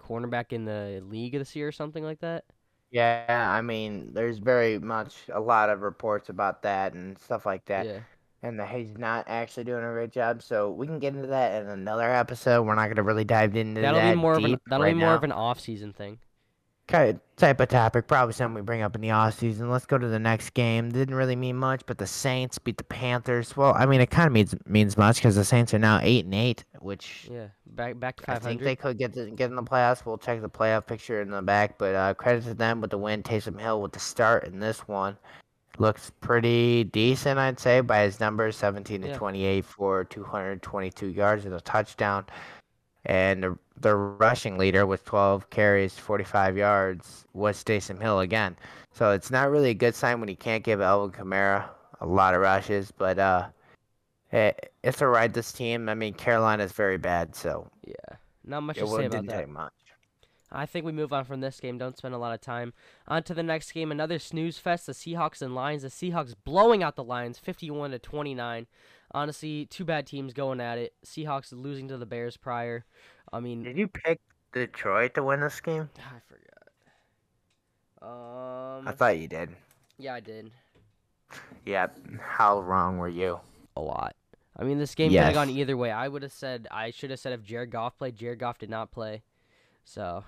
[0.00, 2.44] cornerback in the league this year or something like that.
[2.90, 7.64] Yeah, I mean, there's very much a lot of reports about that and stuff like
[7.66, 7.86] that.
[7.86, 8.00] Yeah.
[8.42, 10.42] and that he's not actually doing a great job.
[10.42, 12.62] So we can get into that in another episode.
[12.64, 14.84] We're not going to really dive into That'll that be more of an deep that'll
[14.84, 15.14] right be more now.
[15.14, 16.18] of an off season thing.
[17.36, 19.70] Type of topic, probably something we bring up in the off season.
[19.70, 20.90] Let's go to the next game.
[20.90, 23.56] Didn't really mean much, but the Saints beat the Panthers.
[23.56, 26.24] Well, I mean, it kind of means means much because the Saints are now eight
[26.24, 29.56] and eight, which Yeah, back back to I think they could get to, get in
[29.56, 30.04] the playoffs.
[30.04, 32.98] We'll check the playoff picture in the back, but uh, credit to them with the
[32.98, 33.22] win.
[33.22, 35.16] Taysom Hill with the start in this one
[35.78, 39.16] looks pretty decent, I'd say, by his numbers, 17 to Yeah.
[39.16, 42.26] 28 for 222 yards and a touchdown.
[43.04, 48.56] And the, the rushing leader with 12 carries, 45 yards was Taysom Hill again.
[48.92, 51.68] So it's not really a good sign when you can't give Alvin Kamara
[52.00, 53.48] a lot of rushes, but uh,
[54.30, 55.32] it, it's alright.
[55.32, 57.94] This team, I mean, Carolina is very bad, so Yeah,
[58.44, 59.38] not much it to say about didn't that.
[59.38, 59.72] take much.
[60.54, 61.78] I think we move on from this game.
[61.78, 62.74] Don't spend a lot of time.
[63.08, 63.90] On to the next game.
[63.90, 64.84] Another snooze fest.
[64.86, 65.82] The Seahawks and Lions.
[65.82, 68.66] The Seahawks blowing out the Lions, 51 to 29.
[69.14, 70.94] Honestly, two bad teams going at it.
[71.04, 72.84] Seahawks losing to the Bears prior.
[73.32, 74.20] I mean, Did you pick
[74.52, 75.88] Detroit to win this game?
[75.98, 76.48] I forgot.
[78.02, 79.50] Um, I thought you did.
[79.98, 80.50] yeah, I did
[81.64, 81.86] Yeah.
[82.20, 83.40] How wrong were you?
[83.76, 84.14] a lot.
[84.58, 85.90] I mean, this game could have gone either way.
[85.90, 88.16] I would have said I should have said if Jared Goff played.
[88.16, 89.22] Jared Goff did not play,
[89.84, 90.24] so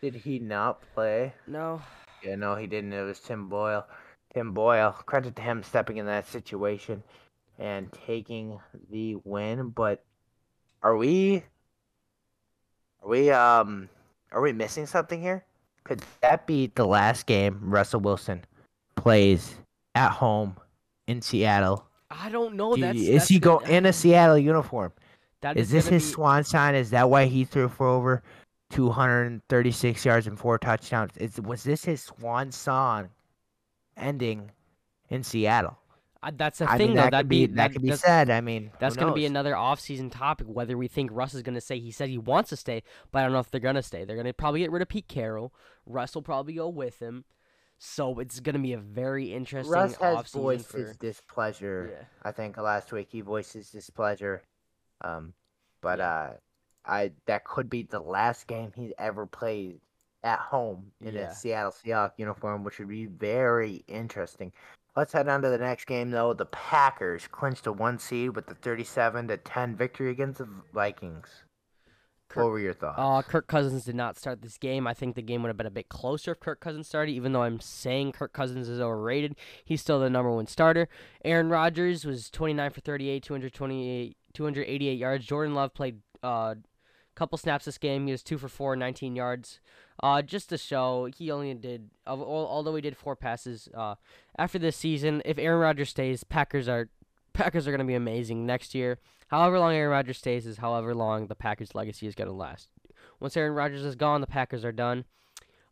[0.00, 1.32] Did he not play?
[1.46, 1.80] no.
[2.24, 2.92] Yeah, no, he didn't.
[2.94, 3.86] It was Tim Boyle.
[4.32, 4.92] Tim Boyle.
[4.92, 7.02] Credit to him stepping in that situation
[7.58, 8.58] and taking
[8.90, 9.70] the win.
[9.70, 10.04] But
[10.82, 11.42] are we?
[13.02, 13.30] Are we?
[13.30, 13.88] Um,
[14.32, 15.44] are we missing something here?
[15.84, 18.44] Could that be the last game Russell Wilson
[18.96, 19.54] plays
[19.94, 20.56] at home
[21.06, 21.86] in Seattle?
[22.10, 22.74] I don't know.
[22.74, 24.92] Do That's is that's he go in a Seattle uniform?
[25.40, 26.74] That Is this his be- swan sign?
[26.74, 28.22] Is that why he threw for over
[28.70, 31.16] 236 yards and four touchdowns?
[31.18, 33.10] Is was this his swan song
[33.96, 34.50] ending
[35.10, 35.78] in Seattle?
[36.32, 37.02] That's the I thing, mean, though.
[37.02, 38.30] that That'd could be be that could be said.
[38.30, 40.46] I mean, That's going to be another off-season topic.
[40.48, 42.82] Whether we think Russ is going to say he said he wants to stay,
[43.12, 44.04] but I don't know if they're going to stay.
[44.04, 45.52] They're going to probably get rid of Pete Carroll.
[45.86, 47.24] Russ will probably go with him.
[47.78, 50.78] So it's going to be a very interesting Russ has off-season voiced for.
[50.78, 51.90] his displeasure.
[51.98, 52.06] Yeah.
[52.22, 54.42] I think last week he voiced his displeasure.
[55.00, 55.34] Um,
[55.82, 56.30] but uh,
[56.86, 59.80] I that could be the last game he's ever played
[60.22, 61.30] at home in Yeah.
[61.30, 64.52] a Seattle Seahawks uniform, which would be very interesting.
[64.96, 66.34] Let's head on to the next game though.
[66.34, 71.26] The Packers clinched a one seed with the thirty-seven to ten victory against the Vikings.
[72.28, 72.98] Kirk- what were your thoughts?
[72.98, 74.86] Uh, Kirk Cousins did not start this game.
[74.86, 77.32] I think the game would have been a bit closer if Kirk Cousins started, even
[77.32, 79.36] though I'm saying Kirk Cousins is overrated.
[79.64, 80.88] He's still the number one starter.
[81.24, 85.26] Aaron Rodgers was 29 for 38, 228, 288 yards.
[85.26, 86.54] Jordan Love played uh,
[87.14, 88.06] couple snaps this game.
[88.06, 89.60] He was 2 for 4, 19 yards.
[90.02, 93.94] Uh, just to show, he only did, al- al- although he did four passes uh,
[94.36, 96.88] after this season, if Aaron Rodgers stays, Packers are
[97.32, 98.98] Packers are going to be amazing next year.
[99.28, 102.68] However long Aaron Rodgers stays is however long the Packers' legacy is going to last.
[103.18, 105.04] Once Aaron Rodgers is gone, the Packers are done.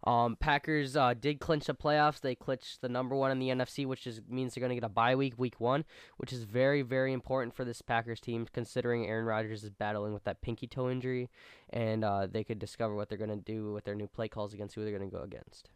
[0.05, 2.21] Um, Packers uh, did clinch the playoffs.
[2.21, 4.85] They clinched the number one in the NFC, which is means they're going to get
[4.85, 5.85] a bye week, week one,
[6.17, 10.25] which is very, very important for this Packers team, considering Aaron Rodgers is battling with
[10.25, 11.31] that pinky toe injury,
[11.71, 14.53] and uh, they could discover what they're going to do with their new play calls
[14.53, 15.71] against who they're going to go against.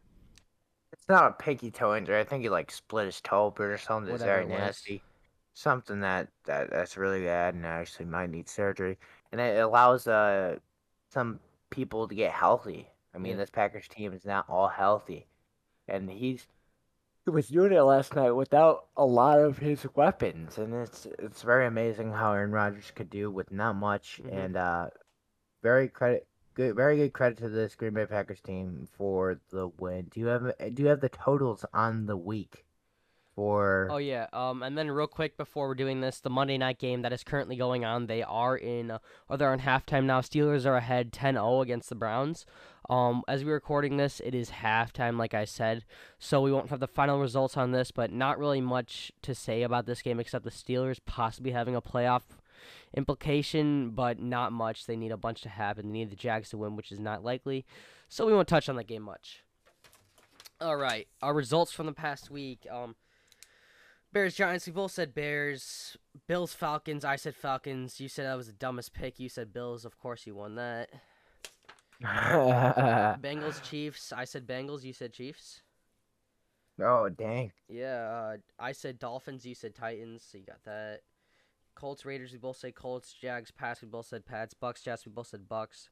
[0.91, 2.19] It's not a pinky toe injury.
[2.19, 4.13] I think he like split his toe open or something.
[4.13, 5.03] It's very nasty.
[5.53, 8.97] Something that, that that's really bad and actually might need surgery.
[9.31, 10.57] And it allows uh
[11.09, 12.87] some people to get healthy.
[13.17, 13.37] I mean, Yeah.
[13.39, 15.27] this Packers team is not all healthy,
[15.87, 16.45] and he's
[17.25, 21.41] he was doing it last night without a lot of his weapons, and it's it's
[21.41, 24.21] very amazing how Aaron Rodgers could do with not much.
[24.23, 24.31] Mhm.
[24.33, 24.89] And uh,
[25.63, 30.09] very credit good, very good credit to this Green Bay Packers team for the win.
[30.11, 32.65] Do you have do you have the totals on the week
[33.35, 33.87] for?
[33.91, 34.27] Oh yeah.
[34.33, 37.23] Um, and then real quick before we're doing this, the Monday night game that is
[37.23, 38.99] currently going on, they are in, uh,
[39.29, 40.21] or they're in halftime now.
[40.21, 42.45] Steelers are ahead 10-0 against the Browns.
[42.89, 45.83] Um, as we're recording this, it is halftime, like I said,
[46.19, 49.63] so we won't have the final results on this, but not really much to say
[49.63, 52.21] about this game except the Steelers possibly having a playoff
[52.95, 54.85] implication, but not much.
[54.85, 55.87] They need a bunch to happen.
[55.87, 57.65] They need the Jags to win, which is not likely,
[58.07, 59.43] so we won't touch on that game much.
[60.61, 62.65] All right, our results from the past week.
[62.71, 62.95] Um,
[64.13, 64.65] Bears Giants.
[64.65, 65.97] We both said Bears.
[66.27, 67.03] Bills Falcons.
[67.03, 67.99] I said Falcons.
[67.99, 69.19] You said that was the dumbest pick.
[69.19, 69.85] You said Bills.
[69.85, 70.89] Of course, you won that.
[72.03, 74.13] Bengals Chiefs.
[74.13, 74.83] I said Bengals.
[74.83, 75.61] You said Chiefs.
[76.81, 77.51] oh dang!
[77.67, 78.09] Yeah.
[78.09, 79.45] Uh, I said Dolphins.
[79.45, 80.23] You said Titans.
[80.29, 81.01] So you got that.
[81.75, 82.31] Colts Raiders.
[82.31, 83.13] We both said Colts.
[83.13, 83.81] Jags Pats.
[83.81, 84.53] We both said Pats.
[84.53, 85.05] Bucks Jets.
[85.05, 85.89] We both said Bucks.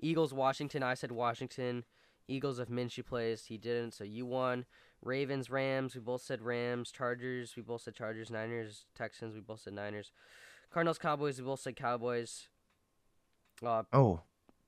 [0.00, 0.82] Eagles Washington.
[0.82, 1.84] I said Washington.
[2.28, 3.46] Eagles if Minshew plays.
[3.46, 3.94] He didn't.
[3.94, 4.64] So you won.
[5.04, 6.92] Ravens, Rams, we both said Rams.
[6.92, 8.30] Chargers, we both said Chargers.
[8.30, 10.12] Niners, Texans, we both said Niners.
[10.72, 12.46] Cardinals, Cowboys, we both said Cowboys.
[13.66, 14.20] Uh, Oh,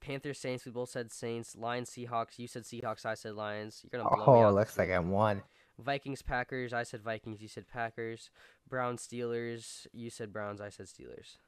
[0.05, 1.57] Panthers, Saints, we both said Saints.
[1.57, 3.83] Lions, Seahawks, you said Seahawks, I said Lions.
[3.83, 4.91] You're gonna blow me oh, out looks like.
[4.91, 5.43] I won.
[5.79, 8.31] Vikings, Packers, I said Vikings, you said Packers.
[8.69, 11.39] Browns, Steelers, you said Browns, I said Steelers.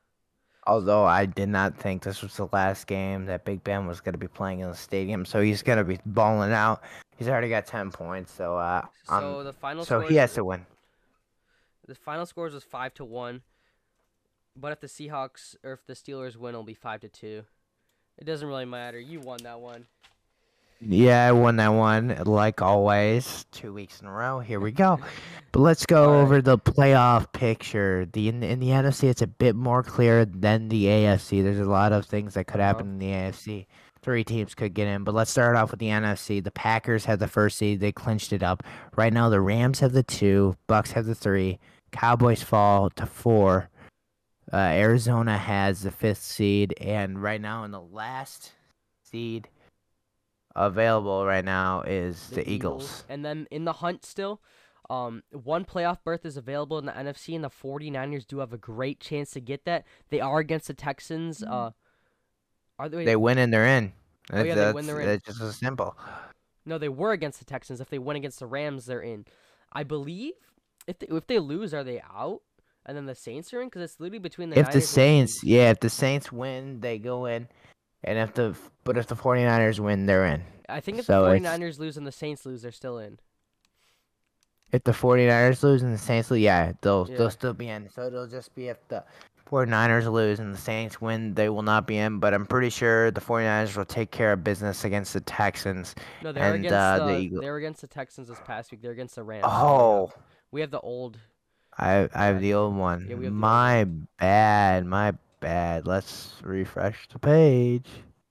[0.67, 4.15] Although I did not think this was the last game that Big Ben was going
[4.15, 6.83] to be playing in the stadium, so he's going to be balling out.
[7.19, 10.33] He's already got ten points, so uh, So um, the final so scores, he has
[10.35, 10.67] to win.
[11.87, 13.43] the final scores was five to one.
[14.57, 17.45] But if the Seahawks or if the Steelers win, it'll be five to two.
[18.19, 18.99] It doesn't really matter.
[18.99, 19.87] You won that one.
[20.81, 23.47] Yeah, I won that one, like always.
[23.51, 24.41] Two weeks in a row.
[24.41, 25.01] Here we go.
[25.53, 26.21] But let's go right.
[26.21, 28.07] over the playoff picture.
[28.13, 31.43] The in, in the NFC, it's a bit more clear than the AFC.
[31.43, 32.93] There's a lot of things that could happen Uh-huh.
[32.93, 33.67] in the AFC.
[34.03, 36.45] Three teams could get in, but let's start off with the NFC.
[36.45, 38.65] The Packers have the first seed; they clinched it up.
[38.97, 41.59] Right now, the Rams have the two, Bucks have the three,
[41.91, 43.71] Cowboys fall to four.
[44.53, 48.53] Uh, Arizona has the fifth seed, and right now in the last
[49.03, 49.49] seed
[50.55, 53.05] available right now is the, Eagles.
[53.09, 54.41] And then in the hunt still,
[54.89, 58.59] um, one playoff berth is available in the NFC, and the 49ers do have a
[58.59, 59.85] great chance to get that.
[60.11, 61.43] They are against the Texans.
[61.43, 61.73] Uh,
[62.79, 63.05] are they?
[63.05, 63.93] They win and they're in.
[64.33, 65.09] Oh, yeah, they win, they're in.
[65.09, 65.97] It's just as simple.
[66.65, 67.81] no, they were against the Texans.
[67.81, 69.25] If they win against the Rams, they're in.
[69.73, 70.35] I believe
[70.87, 72.43] if they, if they lose, are they out?
[72.87, 74.85] And then the Saints are in because it's literally between the if the Niners and
[74.85, 77.49] Saints, yeah, if the Saints win, they go in.
[78.05, 80.43] And if the but if the 49ers win, they're in.
[80.69, 83.19] I think if so the it's- 49ers lose and the Saints lose, they're still in.
[84.73, 87.17] If the 49ers lose and the Saints lose, yeah, they'll Yeah.
[87.19, 87.89] they'll still be in.
[87.91, 89.05] So it'll just be if the
[89.49, 93.11] 49ers lose and the Saints win, they will not be in, but I'm pretty sure
[93.13, 95.95] the 49ers will take care of business against the Texans.
[96.23, 98.71] No, they're And, against uh, the the, Eagle- they were against the Texans this past
[98.73, 98.83] week.
[98.83, 99.45] They're against the Rams.
[99.47, 100.13] Oh,
[100.51, 101.19] we have the old.
[101.79, 103.05] I I have the old one.
[103.05, 103.85] we have the old my
[104.19, 105.87] bad, my bad.
[105.87, 107.87] Let's refresh the page.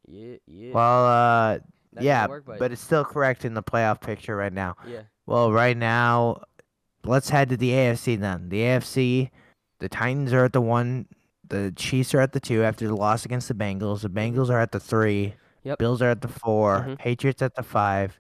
[0.08, 0.72] Yeah, yeah.
[0.74, 1.60] Well, uh,
[1.94, 4.76] that yeah, work, but, but it's still correct in the playoff picture right now.
[4.88, 5.02] yeah.
[5.28, 6.42] Well, right now,
[7.04, 8.50] let's head to the AFC then.
[8.50, 9.30] The AFC,
[9.80, 11.08] the Titans are at the one,
[11.48, 14.02] the Chiefs are at the two after the loss against the Bengals.
[14.02, 15.34] The Bengals are at the three.
[15.64, 15.80] Yep.
[15.80, 17.00] Bills are at the 4 Mhm.
[17.00, 18.20] Patriots at the five.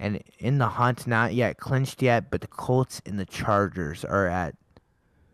[0.00, 4.26] And in the hunt, not yet clinched yet, but the Colts and the Chargers are
[4.26, 4.54] at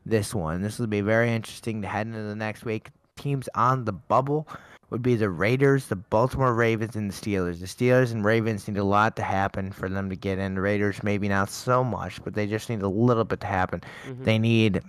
[0.05, 0.61] this one.
[0.61, 2.91] This will be very interesting to head into the next week.
[3.17, 4.47] Teams on the bubble
[4.91, 7.61] would be the Raiders, the Baltimore Ravens, and the Steelers.
[7.61, 10.57] The Steelers and Ravens need a lot to happen for them to get in.
[10.57, 13.83] The Raiders maybe not so much, but they just need a little bit to happen.
[14.07, 14.25] mhm.
[14.25, 14.83] They need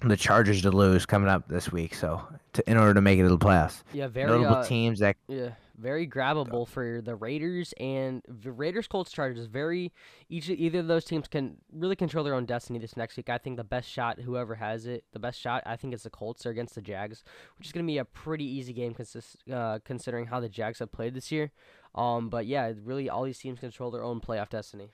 [0.00, 2.20] the Chargers to lose coming up this week, so
[2.54, 3.82] to, in order to make it to the playoffs.
[3.92, 8.86] yeah, very Notable uh, teams that Yeah, very grabbable for the Raiders and the Raiders,
[8.86, 9.46] Colts, Chargers.
[9.46, 9.92] Very
[10.28, 13.28] each either of those teams can really control their own destiny this next week.
[13.28, 16.10] I think the best shot, whoever has it, the best shot, I think it's the
[16.10, 16.42] Colts.
[16.42, 17.24] They're against the Jags,
[17.58, 20.78] which is going to be a pretty easy game consist, uh, considering how the Jags
[20.78, 21.52] have played this year.
[21.94, 24.90] Um, but yeah, really all these teams control their own playoff destiny.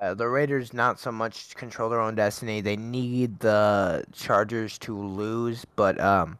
[0.00, 2.62] Uh, the Raiders not so much control their own destiny.
[2.62, 6.38] They need the Chargers to lose, but um,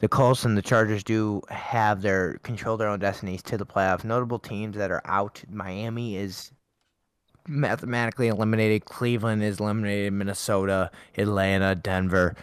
[0.00, 4.04] the Colts and the Chargers do have their control their own destinies to the playoffs.
[4.04, 6.52] Notable teams that are out: Miami is
[7.46, 8.84] mathematically eliminated.
[8.84, 10.12] Cleveland is eliminated.
[10.12, 12.36] Minnesota, Atlanta, Denver.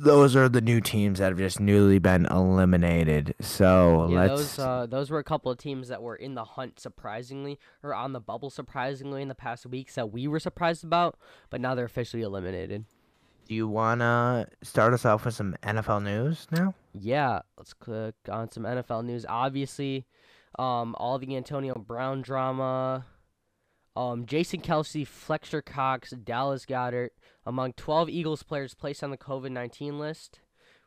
[0.00, 3.34] Those are the new teams that have just newly been eliminated.
[3.40, 4.56] So Yeah, let's.
[4.56, 7.94] those uh, those were a couple of teams that were in the hunt surprisingly, or
[7.94, 11.18] on the bubble surprisingly in the past weeks that we were surprised about,
[11.50, 12.84] but now they're officially eliminated.
[13.48, 16.74] Do you wanna start us off with some NFL news now?
[16.92, 19.24] Yeah, let's click on some NFL news.
[19.26, 20.04] Obviously,
[20.58, 23.06] um, all the Antonio Brown drama,
[23.96, 27.08] um, Jason Kelce, Fletcher Cox, Dallas Goedert,
[27.46, 30.40] among 12 Eagles players placed on the COVID 19 list,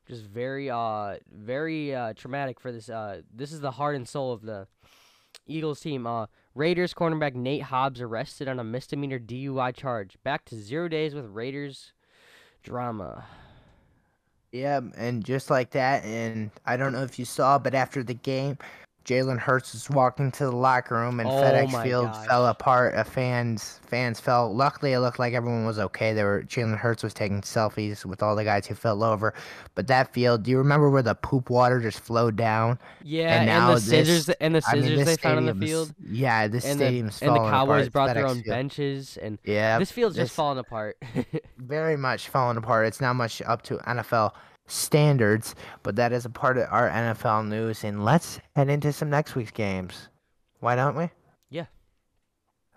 [0.06, 2.90] which is very, uh, very uh, traumatic for this.
[2.90, 4.68] Uh, this is the heart and soul of the
[5.48, 6.06] Eagles team.
[6.06, 10.18] Uh, Raiders cornerback Nate Hobbs arrested on a misdemeanor DUI charge.
[10.24, 11.94] Back to zero days with Raiders
[12.64, 13.26] drama.
[14.52, 18.14] Yeah, and just like that, and I don't know if you saw, but after the
[18.14, 18.58] game,
[19.06, 22.28] Jalen Hurts was walking to the locker room, and Oh FedEx Field gosh.
[22.28, 22.94] fell apart.
[22.96, 24.54] A fans, fans fell.
[24.54, 26.14] Luckily, it looked like everyone was okay.
[26.14, 29.34] They were Jalen Hurts was taking selfies with all the guys who fell over,
[29.74, 30.44] but that field.
[30.44, 32.78] Do you remember where the poop water just flowed down?
[33.04, 35.66] Yeah, and, now the this- scissors and the I mean, scissors they found on the
[35.66, 37.92] field, Yeah, this and the stadium's and the Cowboys apart.
[37.94, 38.46] brought their own Field.
[38.46, 40.98] benches, and Yeah, this field's just this- falling apart.
[41.58, 42.86] very much falling apart.
[42.88, 44.34] It's not much up to NFL
[44.68, 47.84] standards, but that is a part of our NFL news.
[47.84, 50.10] And let's head into some next week's games.
[50.60, 51.10] Why don't we?
[51.50, 51.66] Yeah.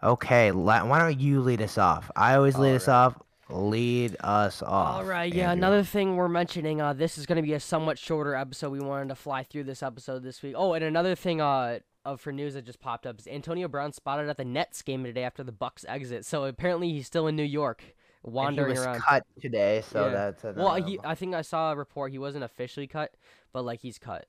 [0.02, 2.10] Okay, why don't you lead us off?
[2.16, 3.16] I always lead us off.
[3.50, 4.96] Lead us off.
[4.96, 5.50] All right, yeah.
[5.50, 5.66] Andrew.
[5.66, 8.70] Another thing we're mentioning, uh, this is going to be a somewhat shorter episode.
[8.70, 10.54] We wanted to fly through this episode this week.
[10.56, 13.92] Oh, and another thing, uh, of for news that just popped up is Antonio Brown
[13.92, 16.24] spotted at the Nets game today after the Bucks exit.
[16.24, 17.82] So apparently he's still in New York,
[18.24, 19.00] wandering he was around.
[19.00, 20.30] cut today, so Yeah.
[20.32, 20.98] that's Well, he.
[21.04, 23.14] I think I saw a report he wasn't officially cut,
[23.52, 24.26] but like he's cut.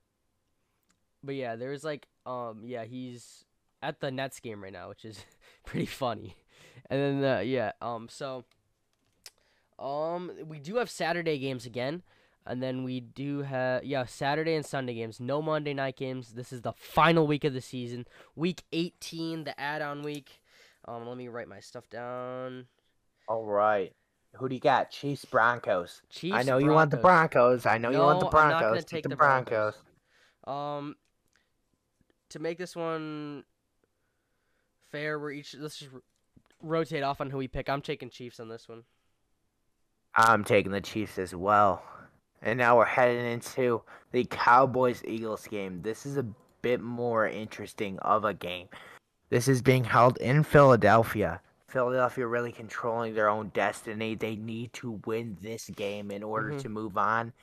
[1.23, 3.45] But yeah, there's like um yeah, he's
[3.81, 5.23] at the Nets game right now, which is
[5.65, 6.35] pretty funny.
[6.89, 8.45] And then uh, yeah, um so
[9.79, 12.03] um we do have Saturday games again.
[12.47, 15.19] And then we do have yeah Saturday and Sunday games.
[15.19, 16.33] No Monday night games.
[16.33, 18.05] This is the final week of the season.
[18.35, 20.41] Week 18, the add-on week.
[20.87, 22.67] Um, let me write my stuff down.
[23.27, 23.93] All right.
[24.35, 24.91] Who do you got?
[24.91, 26.01] Chiefs, Broncos.
[26.09, 26.35] Chiefs.
[26.35, 27.65] I know you want the Broncos.
[27.65, 28.85] I know you want the No, I'm not gonna Broncos.
[28.85, 29.75] take Take the, the Broncos.
[30.43, 30.77] Broncos.
[30.79, 30.95] Um,
[32.29, 33.43] to make this one
[34.91, 35.91] fair, we're each let's just
[36.61, 37.69] rotate off on who we pick.
[37.69, 38.83] I'm taking Chiefs on this one.
[40.15, 41.83] I'm taking the Chiefs as well.
[42.41, 45.81] And now we're heading into the Cowboys Eagles game.
[45.81, 46.25] This is a
[46.61, 48.67] bit more interesting of a game.
[49.29, 51.41] This is being held in Philadelphia.
[51.67, 54.15] Philadelphia really controlling their own destiny.
[54.15, 56.59] They need to win this game in order Mhm.
[56.61, 57.33] to move on.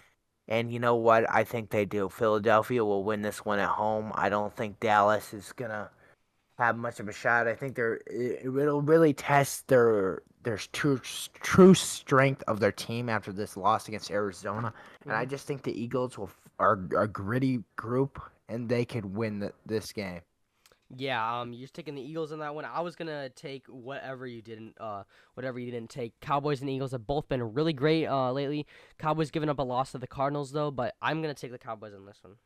[0.49, 1.29] And you know what?
[1.31, 2.09] I think they do.
[2.09, 4.13] Philadelphia will win this one at home.
[4.15, 5.91] I don't think Dallas is gonna
[6.59, 7.47] have much of a shot.
[7.49, 13.09] I think they're it, it'll really test their their true true strength of their team
[13.09, 14.75] after this loss against Arizona.
[15.05, 15.31] And I Mhm.
[15.31, 19.93] just think the Eagles will are a gritty group and they could win the, this
[19.93, 20.21] game.
[20.95, 22.67] Yeah, um, you're taking the Eagles in that one.
[22.67, 26.19] I was gonna take whatever you didn't, uh, whatever you didn't take.
[26.21, 28.67] Cowboys and Eagles have both been really great, uh, lately.
[28.99, 31.95] Cowboys giving up a loss to the Cardinals though, but I'm gonna take the Cowboys
[31.95, 32.37] in this one.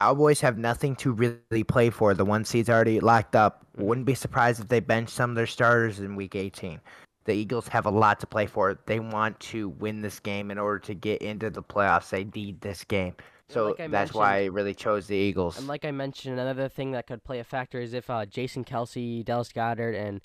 [0.00, 2.14] Cowboys have nothing to really play for.
[2.14, 3.66] The one seed's already locked up.
[3.76, 3.84] Mhm.
[3.84, 6.80] Wouldn't be surprised if they bench some of their starters in week 18.
[7.24, 8.78] The Eagles have a lot to play for.
[8.86, 12.10] They want to win this game in order to get into the playoffs.
[12.10, 13.14] They need this game.
[13.52, 15.58] So like that's why I really chose the Eagles.
[15.58, 18.64] And like I mentioned, another thing that could play a factor is if uh, Jason
[18.64, 20.20] Kelce, Dallas Goedert, and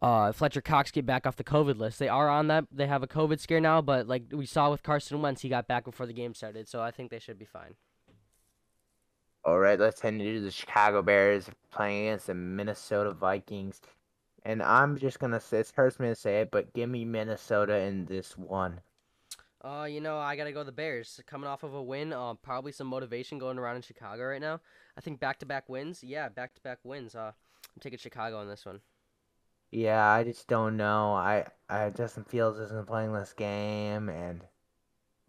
[0.00, 1.98] uh, Fletcher Cox get back off the COVID list.
[1.98, 2.66] They are on that.
[2.70, 5.66] They have a COVID scare now, but like we saw with Carson Wentz, he got
[5.66, 7.74] back before the game started, so I think they should be fine.
[9.44, 13.80] All right, let's head into the Chicago Bears playing against the Minnesota Vikings.
[14.46, 17.76] And I'm just gonna say it hurts me to say it, but give me Minnesota
[17.78, 18.80] in this one.
[19.64, 21.20] Uh, you know, I gotta go the Bears.
[21.26, 24.60] Coming off of a win, uh, probably some motivation going around in Chicago right now.
[24.96, 26.04] I think back-to-back wins.
[26.04, 27.14] Yeah, back-to-back wins.
[27.14, 27.32] Uh,
[27.74, 28.80] I'm taking Chicago on this one.
[29.70, 31.14] Yeah, I just don't know.
[31.14, 34.44] I, I Justin Fields isn't playing this game, and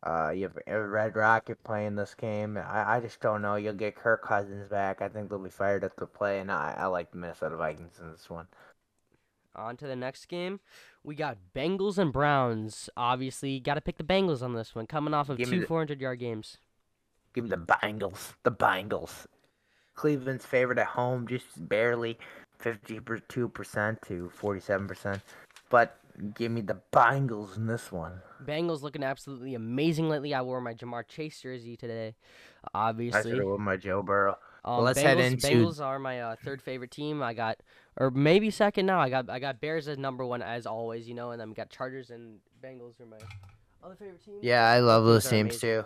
[0.04, 2.58] uh, you have Red Rocket playing this game.
[2.58, 3.56] I, I just don't know.
[3.56, 5.02] You'll get Kirk Cousins back.
[5.02, 8.00] I think they'll be fired up to play, and I, I like the Minnesota Vikings
[8.02, 8.48] in this one.
[9.56, 10.60] On to the next game.
[11.06, 12.90] We got Bengals and Browns.
[12.98, 14.88] Obviously, got to pick the Bengals on this one.
[14.88, 16.58] Coming off of Give two the- 400 yard games.
[17.34, 18.34] Give me the Bengals.
[18.44, 19.28] The Bengals.
[19.94, 22.18] Cleveland's favorite at home, just barely
[22.62, 25.22] 52% to 47%.
[25.70, 25.98] But
[26.34, 28.22] give me the Bengals in this one.
[28.44, 30.34] Bengals looking absolutely amazing lately.
[30.34, 32.16] I wore my Ja'Marr Chase jersey today.
[32.74, 33.32] I Obviously.
[33.32, 34.38] should have won my Joe Burrow.
[34.66, 37.22] Um, let's Bengals, head into- Bengals are my uh, third favorite team.
[37.22, 37.58] I got,
[37.98, 39.00] or maybe second now.
[39.00, 41.56] I got I got Bears as number one as always, you know, and then we
[41.56, 43.18] got Chargers and Bengals are my
[43.84, 44.40] other favorite teams.
[44.44, 45.60] Yeah, I love those are teams amazing.
[45.82, 45.86] too.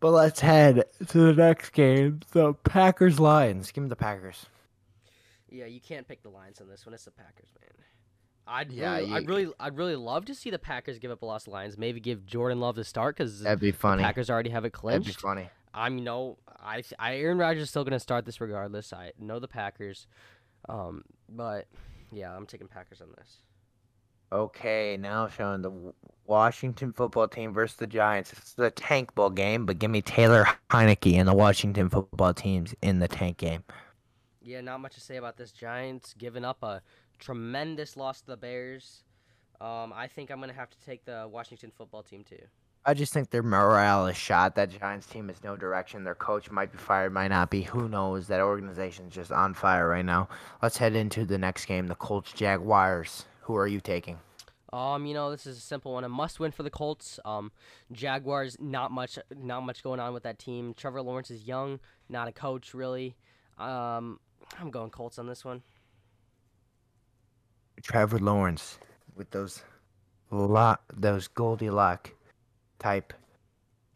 [0.00, 2.20] But let's head to the next game.
[2.30, 3.72] The Packers Lions.
[3.72, 4.46] Give me the Packers.
[5.50, 6.94] Yeah, you can't pick the Lions on this one.
[6.94, 7.84] It's the Packers, man.
[8.46, 11.26] I'd Yeah, really, I'd really, I'd really love to see the Packers give up a
[11.26, 11.76] loss to Lions.
[11.76, 14.02] Maybe give Jordan Love the start because That'd be funny.
[14.02, 15.50] Packers already have it That'd be funny.
[15.78, 18.92] I'm you know, I, I Aaron Rodgers is still gonna start this regardless.
[18.92, 20.06] I know the Packers,
[20.68, 21.68] um, but
[22.12, 23.38] yeah, I'm taking Packers on this.
[24.30, 25.72] Okay, now showing the
[26.26, 28.32] Washington football team versus the Giants.
[28.32, 32.74] It's the tank ball game, but give me Taylor Heinicke and the Washington football teams
[32.82, 33.64] in the tank game.
[34.42, 35.52] Yeah, not much to say about this.
[35.52, 36.82] Giants giving up a
[37.18, 39.04] tremendous loss to the Bears.
[39.60, 42.42] Um, I think I'm gonna have to take the Washington football team too.
[42.88, 44.54] I just think their morale is shot.
[44.54, 46.04] That Giants team has no direction.
[46.04, 47.60] Their coach might be fired, might not be.
[47.60, 48.28] Who knows?
[48.28, 50.30] That organization's just on fire right now.
[50.62, 51.88] Let's head into the next game.
[51.88, 53.26] The Colts Jaguars.
[53.42, 54.18] Who are you taking?
[54.72, 56.04] Um, you know, this is a simple one.
[56.04, 57.20] A must win for the Colts.
[57.26, 57.52] Um,
[57.92, 60.72] Jaguars, not much not much going on with that team.
[60.72, 63.16] Trevor Lawrence is young, not a coach really.
[63.58, 64.18] Um,
[64.58, 65.62] I'm going Colts on this one.
[67.82, 68.78] Trevor Lawrence
[69.14, 69.62] with those
[70.30, 72.12] lot those Goldilocks
[72.78, 73.12] type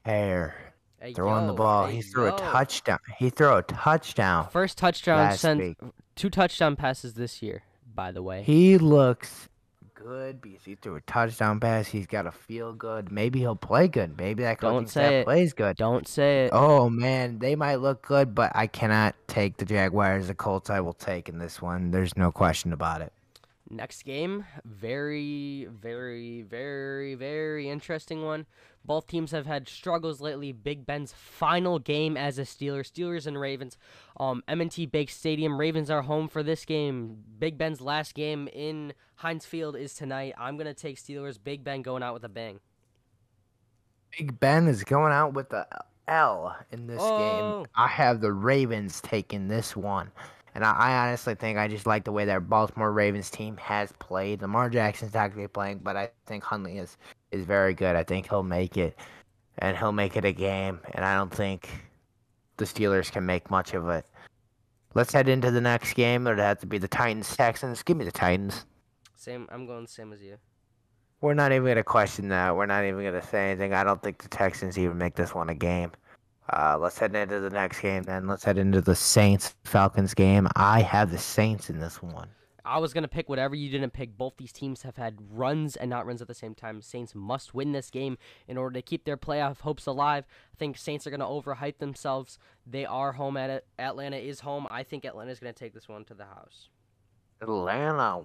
[0.05, 0.55] hair
[1.01, 1.87] Hey, throwing the ball.
[1.87, 2.35] hey, he threw yo.
[2.35, 2.99] a touchdown.
[3.19, 5.77] He threw a touchdown First touchdown sent
[6.15, 7.63] two touchdown passes this year,
[7.95, 8.43] by the way.
[8.45, 9.49] He looks
[9.95, 11.89] good because he threw a touchdown pass.
[11.89, 13.11] He's got to feel good.
[13.13, 14.17] Maybe he'll play good.
[14.19, 15.25] Maybe that Don't coaching say staff it.
[15.25, 15.77] plays good.
[15.77, 16.51] Don't say it.
[16.53, 20.27] Oh man, they might look good, but I cannot take the Jaguars.
[20.29, 21.91] The Colts I will take in this one.
[21.91, 23.13] There's no question about it.
[23.75, 28.45] Next game, very, very, very, very interesting one.
[28.85, 30.53] Both teams have had struggles lately.
[30.53, 33.79] Big Ben's final game as a Steeler, Steelers and Ravens.
[34.21, 35.59] Um, M&T Bank Stadium.
[35.59, 37.17] Ravens are home for this game.
[37.39, 40.35] Big Ben's last game in Heinz Field is tonight.
[40.37, 41.39] I'm gonna take Steelers.
[41.43, 42.61] Big Ben going out with a bang.
[44.19, 45.67] Big Ben is going out with the
[46.09, 47.63] L in this Oh.
[47.63, 47.71] game.
[47.75, 50.11] I have the Ravens taking this one.
[50.55, 53.93] And I, I honestly think I just like the way that Baltimore Ravens team has
[53.99, 54.43] played.
[54.43, 56.97] Lamar Jackson's not going to be playing, but I think Huntley is,
[57.31, 57.97] is very good.
[57.97, 58.99] I think he'll make it.
[59.59, 60.81] And he'll make it a game.
[60.93, 61.69] And I don't think
[62.57, 64.05] the Steelers can make much of it.
[64.95, 66.27] Let's head into the next game.
[66.27, 67.83] It'd have to be the Titans Texans.
[67.83, 68.67] Give me the Titans.
[69.17, 69.49] Same.
[69.51, 70.37] I'm going same as you.
[71.23, 72.57] We're not even gonna question that.
[72.57, 73.73] We're not even gonna say anything.
[73.73, 75.93] I don't think the Texans even make this one a game.
[76.51, 78.27] Uh, let's head into the next game then.
[78.27, 80.49] Let's head into the Saints Falcons game.
[80.57, 82.29] I have the Saints in this one.
[82.65, 84.17] I was gonna pick whatever you didn't pick.
[84.17, 86.81] Both these teams have had runs and not runs at the same time.
[86.81, 90.25] Saints must win this game in order to keep their playoff hopes alive.
[90.53, 92.39] I think Saints are gonna overhype themselves.
[92.65, 93.67] They are home at it.
[93.79, 94.69] Atlanta is home.
[94.71, 96.69] I think Atlanta is gonna take this one to the house.
[97.41, 98.23] Atlanta.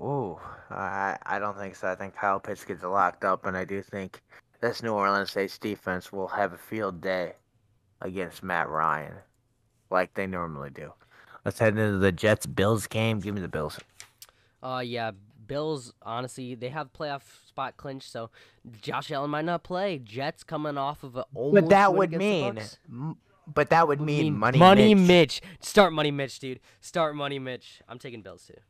[0.00, 0.38] Ooh,
[0.70, 1.88] I I don't think so.
[1.88, 4.20] I think Kyle Pitts gets locked up, and I do think
[4.60, 7.34] this New Orleans Saints defense will have a field day
[8.00, 9.14] against Matt Ryan,
[9.90, 10.92] like they normally do.
[11.44, 13.20] Let's head into the Jets Bills game.
[13.20, 13.78] Give me the Bills.
[14.62, 15.12] Uh, yeah,
[15.46, 15.92] Bills.
[16.02, 18.30] Honestly, they have playoff spot clinched, so
[18.82, 19.98] Josh Allen might not play.
[19.98, 22.60] Jets coming off of a almost But that would mean,
[23.46, 24.58] but that would Would mean, money.
[24.58, 25.40] Money Mitch.
[25.42, 25.42] Mitch.
[25.60, 26.60] Start Money Mitch, dude.
[26.80, 27.80] Start Money Mitch.
[27.88, 28.60] I'm taking Bills too.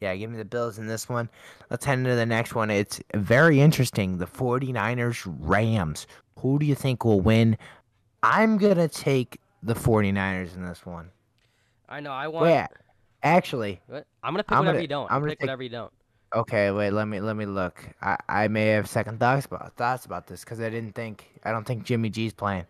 [0.00, 1.28] Yeah, give me the Bills in this one.
[1.68, 2.70] Let's head into the next one.
[2.70, 4.16] It's very interesting.
[4.18, 6.06] The 49ers Rams.
[6.38, 7.58] Who do you think will win?
[8.22, 11.10] I'm going to take the 49ers in this one.
[11.88, 12.12] I know.
[12.12, 12.46] I want.
[12.46, 12.66] Wait,
[13.22, 14.06] actually, What?
[14.22, 15.10] I'm gonna pick I'm whatever gonna- you don't.
[15.10, 15.92] I'm I'm gonna pick take- whatever you don't.
[16.36, 17.84] okay, wait, let me let me look.
[18.00, 21.50] I, I may have second thoughts about thoughts about this cuz I didn't think I
[21.50, 22.64] don't think Jimmy G's playing.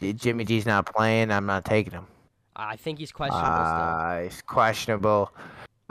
[0.00, 1.30] Jimmy G's not playing.
[1.30, 2.06] I'm not taking him.
[2.56, 5.30] I think he's questionable Uh, he's questionable.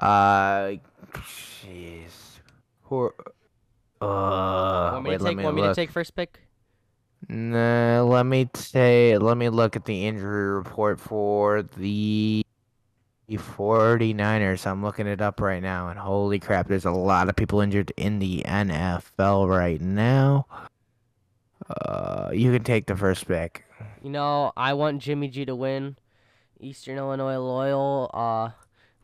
[0.01, 0.77] Uh,
[1.13, 2.39] jeez.
[2.83, 3.13] Who?
[4.01, 4.89] Uh.
[4.93, 5.37] Want me wait, to take?
[5.37, 6.39] me Want me to take first pick?
[7.29, 9.17] Nah, let me say.
[9.17, 12.43] Let me look at the injury report for the
[13.29, 14.65] 49ers.
[14.65, 17.93] I'm looking it up right now, and holy crap, there's a lot of people injured
[17.95, 20.47] in the NFL right now.
[21.69, 23.63] Uh, you can take the first pick.
[24.03, 25.95] You know, I want Jimmy G to win.
[26.59, 28.09] Eastern Illinois loyal.
[28.13, 28.49] Uh,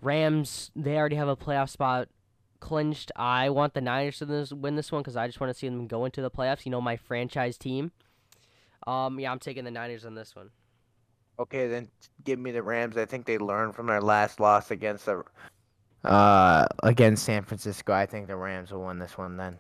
[0.02, 0.72] Rams.
[0.76, 2.10] They already have a playoff spot
[2.60, 3.12] clinched.
[3.16, 5.68] I want the Niners to this, win this one because I just want to see
[5.68, 6.66] them go into the playoffs.
[6.66, 7.92] You know, my franchise team.
[8.86, 10.50] Um, yeah, I'm taking the Niners on this one.
[11.40, 11.88] Okay, then
[12.24, 12.98] give me the Rams.
[12.98, 15.24] I think they learned from their last loss against the
[16.04, 17.94] uh against San Francisco.
[17.94, 19.60] I think the Rams will win this one then.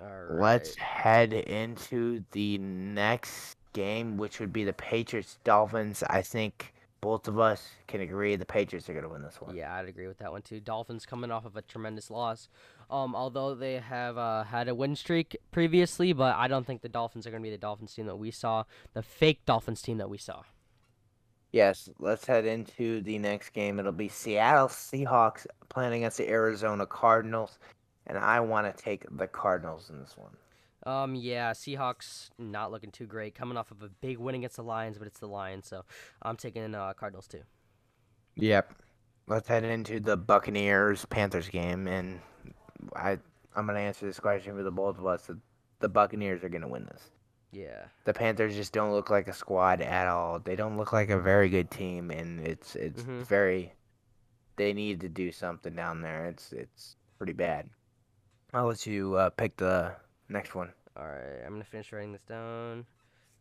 [0.00, 0.40] All right.
[0.40, 6.02] Let's head into the next game, which would be the Patriots Dolphins.
[6.08, 9.54] I think both of us can agree the Patriots are going to win this one.
[9.54, 10.60] Yeah, I'd agree with that one too.
[10.60, 12.48] Dolphins coming off of a tremendous loss.
[12.90, 16.88] Um, although they have uh, had a win streak previously, but I don't think the
[16.88, 19.98] Dolphins are going to be the Dolphins team that we saw, the fake Dolphins team
[19.98, 20.42] that we saw.
[21.52, 23.78] Yes, let's head into the next game.
[23.78, 27.58] It'll be Seattle Seahawks playing against the Arizona Cardinals,
[28.06, 30.36] and I want to take the Cardinals in this one.
[30.86, 34.62] Um, yeah, Seahawks not looking too great, coming off of a big win against the
[34.62, 35.84] Lions, but it's the Lions, so
[36.22, 37.42] I'm taking uh, Cardinals too.
[38.36, 38.72] Yep.
[39.26, 42.20] Let's head into the Buccaneers Panthers game, and
[42.96, 43.18] I
[43.54, 45.26] I'm gonna answer this question for the both of us.
[45.26, 45.38] The,
[45.80, 47.10] the Buccaneers are gonna win this.
[47.50, 50.38] Yeah, The Panthers just don't look like a squad at all.
[50.38, 53.22] They don't look like a very good team, and it's it's Mhm.
[53.26, 53.74] very.
[54.56, 56.26] They need to do something down there.
[56.26, 57.68] It's it's pretty bad.
[58.52, 59.94] I'll let you uh, pick the
[60.28, 60.72] next one.
[60.96, 62.86] all right, I'm gonna finish writing this down.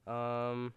[0.06, 0.74] Um.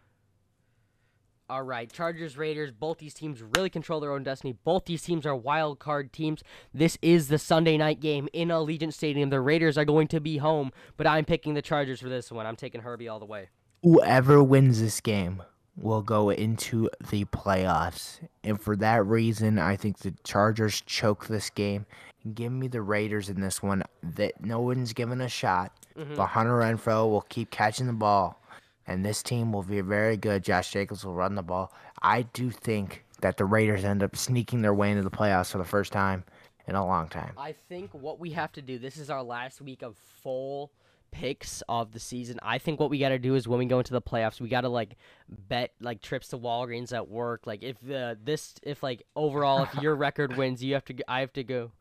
[1.49, 4.55] All right, Chargers, Raiders, both these teams really control their own destiny.
[4.63, 6.45] Both these teams are wild card teams.
[6.73, 9.31] This is the Sunday night game in Allegiant Stadium.
[9.31, 12.47] The Raiders are going to be home, but I'm picking the Chargers for this one.
[12.47, 13.49] I'm taking Herbie all the way.
[13.83, 15.43] Whoever wins this game
[15.77, 21.51] will go into the playoffs, and for that reason, I think the Chargers choke this
[21.51, 21.85] game.
[22.33, 23.83] Give me the Raiders in this one.
[24.05, 25.73] That no one's given a shot.
[25.97, 26.17] Mhm.
[26.17, 28.41] But Hunter Renfrow will keep catching the ball,
[28.87, 30.45] and this team will be very good.
[30.45, 31.73] Josh Jacobs will run the ball.
[32.03, 35.59] I do think that the Raiders end up sneaking their way into the playoffs for
[35.59, 36.25] the first time
[36.67, 37.33] in a long time.
[37.37, 40.71] I think what we have to do, this is our last week of full
[41.11, 42.39] picks of the season.
[42.43, 44.49] I think what we got to do is when we go into the playoffs, we
[44.49, 44.97] got to like
[45.29, 47.47] bet like trips to Walgreens at work.
[47.47, 51.21] Like if uh, this, if like overall, if your record wins, you have to, I
[51.21, 51.73] have to go.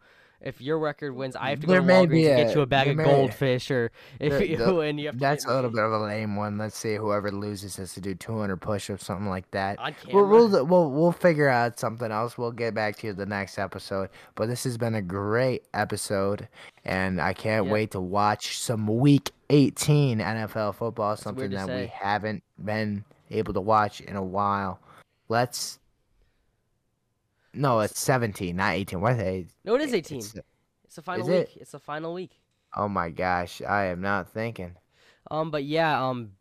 [0.42, 2.66] If your record wins, I have to go There to Walgreens to get you a
[2.66, 5.20] bag of goldfish, or if you the- win, you have to.
[5.20, 6.58] That's a little bit of a lame one.
[6.58, 9.78] Let's see whoever loses has to do 200 push-ups, something like that.
[9.80, 12.38] on We'll, we'll we'll we'll figure out something else.
[12.38, 14.10] We'll get back to you the next episode.
[14.36, 16.48] But this has been a great episode,
[16.86, 17.72] and I can't Yeah.
[17.74, 21.18] wait to watch some Week 18 NFL football.
[21.18, 24.80] something that we haven't been able to watch in a while.
[25.28, 25.80] Let's.
[27.54, 29.02] No, it's 17, not 18.
[29.02, 29.14] What?
[29.20, 30.18] Is no, it is 18.
[30.20, 30.36] It's,
[30.84, 31.50] It's the final is it?
[31.50, 31.58] week.
[31.62, 32.40] It's the final week.
[32.76, 34.76] oh my gosh, I am not thinking.
[35.32, 36.32] Um, but yeah, um,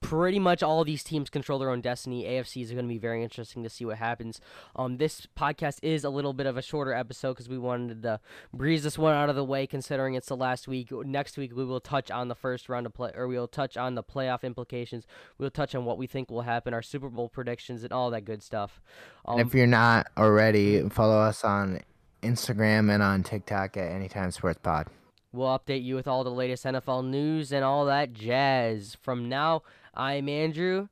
[0.00, 2.24] pretty much all these teams control their own destiny.
[2.24, 4.40] AFCs are going to be very interesting to see what happens.
[4.74, 8.20] Um, this podcast is a little bit of a shorter episode because we wanted to
[8.52, 10.90] breeze this one out of the way, considering it's the last week.
[10.90, 13.76] Next week we will touch on the first round of play, or we will touch
[13.76, 15.06] on the playoff implications.
[15.38, 18.24] We'll touch on what we think will happen, our Super Bowl predictions, and all that
[18.24, 18.80] good stuff.
[19.24, 21.80] Um, if you're not already, follow us on
[22.22, 24.88] Instagram and on TikTok at Anytime Sports Pod.
[25.36, 28.96] We'll update you with all the latest NFL news and all that jazz.
[29.02, 29.62] From now,
[29.94, 30.88] I'm Andrew,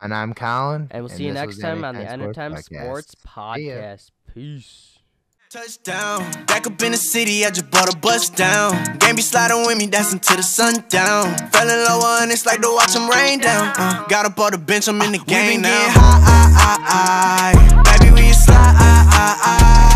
[0.00, 0.88] And I'm Colin.
[0.90, 4.10] and we'll see you next time on the Anytime Anytime Sports Sports Podcast.
[4.34, 4.94] Peace.
[5.50, 6.30] Touchdown.
[6.46, 8.98] Back up in the city, I just bought a bus down.
[8.98, 11.34] Game be sliding with me, that's until the sundown.
[11.50, 13.72] Fell in love and it's like to watch them rain down.
[13.78, 15.70] Uh, got up on the bench, I'm in the game now.
[15.88, 16.20] High,
[16.52, 17.98] high, high, high.
[17.98, 19.87] Baby, we slide,